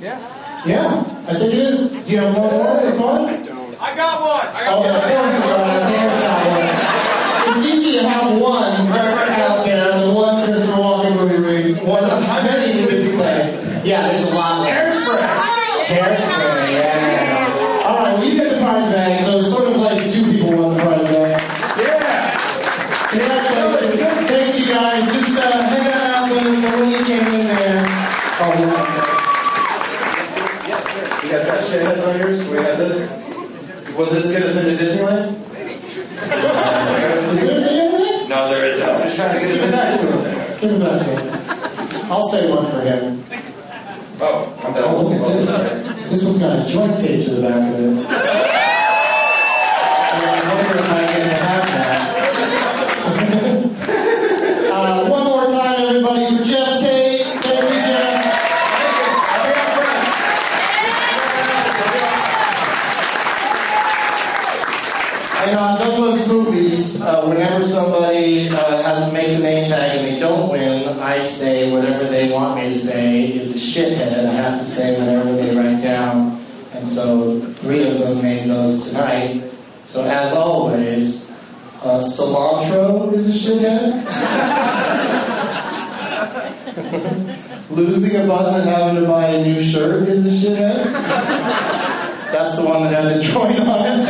Yeah. 0.00 0.62
Yeah, 0.66 1.24
I 1.28 1.34
think 1.34 1.52
it 1.52 1.58
is. 1.58 1.90
Do 2.06 2.12
you 2.12 2.18
have 2.20 2.34
one 2.36 2.50
more 2.50 2.80
for 2.80 2.96
fun? 2.96 3.43
I 3.94 3.96
got 3.96 4.20
one. 4.20 4.48
I 4.50 4.66
Oh, 4.66 4.82
of 4.82 5.02
course 5.06 5.34
it's 5.38 5.46
on. 5.46 5.68
Dan's 5.86 6.18
got 6.18 6.36
one. 6.50 6.66
It's 7.46 7.62
easy 7.74 7.92
to 8.00 8.08
have 8.08 8.40
one 8.40 8.74
out 8.90 9.64
there, 9.64 10.00
the 10.00 10.10
one 10.12 10.44
Christopher 10.44 10.72
Walken 10.82 11.14
movie 11.16 11.40
where 11.40 11.60
you- 11.60 11.76
one 11.76 12.02
of 12.02 12.20
many 12.42 12.72
movies 12.82 13.16
say. 13.16 13.80
Yeah, 13.84 14.08
there's 14.08 14.22
a 14.28 14.34
lot 14.34 14.64
there. 14.64 14.90
Hairspray. 14.90 15.22
Hairspray, 15.86 16.72
yeah. 16.72 17.84
All 17.86 17.96
right, 17.98 18.14
well, 18.18 18.24
you 18.24 18.34
get 18.34 18.48
the 18.50 18.56
prize 18.58 18.90
bag, 18.92 19.20
so 19.24 19.38
it's 19.38 19.50
sort 19.50 19.68
of 19.68 19.76
like 19.76 20.08
two 20.10 20.24
people 20.32 20.50
won 20.56 20.74
the 20.76 20.82
prize 20.82 21.02
bag. 21.02 21.42
Yeah! 21.78 22.38
Congratulations. 23.10 24.02
Thanks, 24.28 24.58
you 24.58 24.66
guys. 24.74 25.04
Just 25.12 25.38
uh, 25.38 25.42
hang 25.68 25.86
out 25.92 26.30
when, 26.30 26.62
when 26.80 26.90
you 26.90 26.98
came 27.04 27.26
in 27.28 27.46
there. 27.46 27.84
Oh, 28.40 28.52
yeah. 28.58 28.90
You 31.22 31.28
guys 31.30 31.46
got 31.46 31.64
shit 31.64 31.82
headliners? 31.82 32.40
We 32.48 32.56
got 32.56 32.76
this. 32.78 32.96
Will 33.94 34.06
this 34.06 34.26
get 34.26 34.42
us 34.42 34.56
into 34.56 34.82
Disneyland? 34.82 35.40
Is 35.44 37.40
there 37.40 37.50
anything 37.52 37.78
in 37.78 37.92
there? 37.92 38.28
No, 38.28 38.48
there 38.50 38.64
isn't. 38.66 38.82
I'm 38.88 39.02
just 39.02 39.14
trying 39.16 39.30
to 39.30 39.38
Just 39.38 39.46
get 39.52 39.60
give 39.60 39.68
it 39.68 39.72
back 39.72 39.92
to 39.92 39.96
us 40.00 40.02
him. 40.02 40.08
into 40.24 40.53
Give 40.64 40.80
it 40.80 40.80
back 40.80 40.98
to 40.98 41.04
him. 41.04 41.20
I'll 42.10 42.26
say 42.28 42.48
one 42.48 42.64
for 42.64 42.80
him. 42.80 43.22
Oh, 44.18 44.50
I'm. 44.64 44.74
Oh, 44.78 45.02
look 45.02 45.20
at 45.20 45.28
this. 45.28 45.50
This 46.10 46.24
one's 46.24 46.38
got 46.38 46.58
a 46.58 46.64
joint 46.66 46.96
tape 46.96 47.22
to 47.22 47.30
the 47.32 47.42
back 47.42 47.70
of 47.70 47.80
it. 47.80 48.06
I 50.16 50.54
wonder 50.54 50.78
if 50.78 50.88
I 50.88 51.06
get 51.06 51.28
to 51.28 51.34
have 51.44 51.64
that. 51.68 52.00
uh, 54.72 55.10
one 55.10 55.24
more 55.24 55.46
time, 55.48 55.86
everybody, 55.86 56.34
for 56.34 56.42
Jeff 56.42 56.80
Tate. 56.80 57.26
Thank 57.42 57.60
you, 57.60 57.80
Jeff. 57.84 58.24
And 65.46 65.58
on 65.58 65.78
Doug 65.78 65.98
Loves 65.98 66.26
Movies, 66.26 67.02
uh, 67.02 67.26
whenever 67.26 67.60
somebody 67.66 68.13
So 79.86 80.02
as 80.02 80.32
always, 80.32 81.30
uh, 81.82 82.02
cilantro 82.02 83.12
is 83.12 83.28
a 83.28 83.32
shithead. 83.52 84.04
Losing 87.70 88.16
a 88.16 88.26
button 88.26 88.60
and 88.60 88.68
having 88.68 89.02
to 89.02 89.08
buy 89.08 89.28
a 89.28 89.42
new 89.42 89.62
shirt 89.62 90.08
is 90.08 90.26
a 90.26 90.30
shithead. 90.30 90.84
That's 92.32 92.56
the 92.56 92.64
one 92.64 92.82
that 92.84 92.92
had 92.92 93.16
the 93.16 93.22
joint 93.22 93.60
on 93.60 93.86
it. 93.86 94.06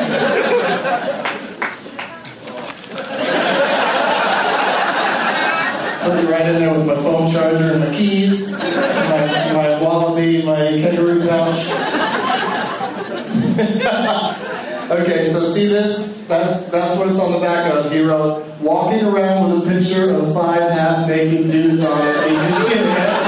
Put 6.05 6.19
it 6.19 6.31
right 6.31 6.47
in 6.47 6.55
there 6.61 6.73
with 6.73 6.87
my 6.87 6.95
phone 6.95 7.31
charger 7.31 7.73
and 7.73 7.81
my 7.81 7.91
keys, 7.91 8.53
my, 8.53 9.53
my 9.53 9.81
wallaby, 9.83 10.43
my 10.43 10.81
kangaroo 10.81 11.27
pouch. 11.27 11.67
okay, 14.91 15.25
so 15.31 15.53
see 15.53 15.67
this? 15.67 16.27
That's 16.27 16.71
that's 16.71 16.99
what 16.99 17.09
it's 17.09 17.19
on 17.19 17.33
the 17.33 17.39
back 17.39 17.73
of. 17.73 17.93
He 17.93 18.01
wrote, 18.03 18.45
walking 18.61 19.05
around 19.05 19.51
with 19.51 19.69
a 19.69 19.71
picture 19.71 20.11
of 20.15 20.33
five 20.33 20.71
half-naked 20.71 21.51
dudes 21.51 21.85
on 21.85 22.01
it. 22.03 23.24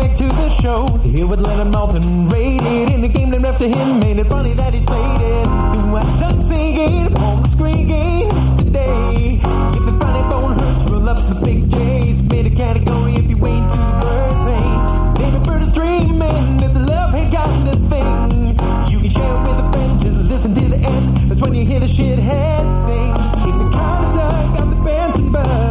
Back 0.00 0.16
to 0.16 0.24
the 0.24 0.48
show 0.48 0.86
here 1.04 1.26
with 1.26 1.40
Leonard 1.40 1.74
Maltin. 1.74 2.32
Rated 2.32 2.90
in 2.90 3.02
the 3.02 3.08
game 3.08 3.28
named 3.28 3.44
after 3.44 3.68
him. 3.68 4.00
made 4.00 4.16
it 4.18 4.24
funny 4.28 4.54
that 4.54 4.72
he's 4.72 4.86
played 4.86 5.20
it? 5.20 5.46
I'm 5.46 6.18
done 6.18 6.38
singing, 6.38 7.12
home 7.16 7.44
screaming 7.44 8.30
today. 8.56 9.34
If 9.76 9.84
the 9.84 9.96
funny 10.00 10.22
bone 10.30 10.58
hurts, 10.58 10.90
roll 10.90 11.06
up 11.06 11.18
the 11.18 11.38
big 11.44 11.70
J's. 11.70 12.22
Made 12.22 12.46
a 12.46 12.50
category 12.56 13.16
if 13.16 13.28
you 13.28 13.36
wait 13.36 13.60
to 13.60 13.78
the 13.88 13.96
birthday. 14.00 15.20
Maybe 15.20 15.44
bird 15.44 15.62
is 15.68 15.72
dreaming 15.72 16.48
if 16.64 16.72
the 16.72 16.80
love 16.80 17.14
ain't 17.14 17.30
got 17.30 17.50
thing. 17.92 18.56
You 18.88 19.00
can 19.00 19.10
share 19.10 19.34
it 19.36 19.40
with 19.44 19.64
a 19.64 19.70
friend, 19.70 20.00
just 20.00 20.16
listen 20.16 20.54
to 20.54 20.60
the 20.62 20.78
end. 20.78 21.16
That's 21.28 21.42
when 21.42 21.54
you 21.54 21.66
hear 21.66 21.80
the 21.80 21.92
shithead 21.96 22.72
sing. 22.86 23.12
Keep 23.44 23.56
the 23.60 23.68
conduct 23.68 24.60
on 24.62 24.70
the 24.70 24.80
bands 24.82 25.18
and 25.18 25.30
birds. 25.30 25.69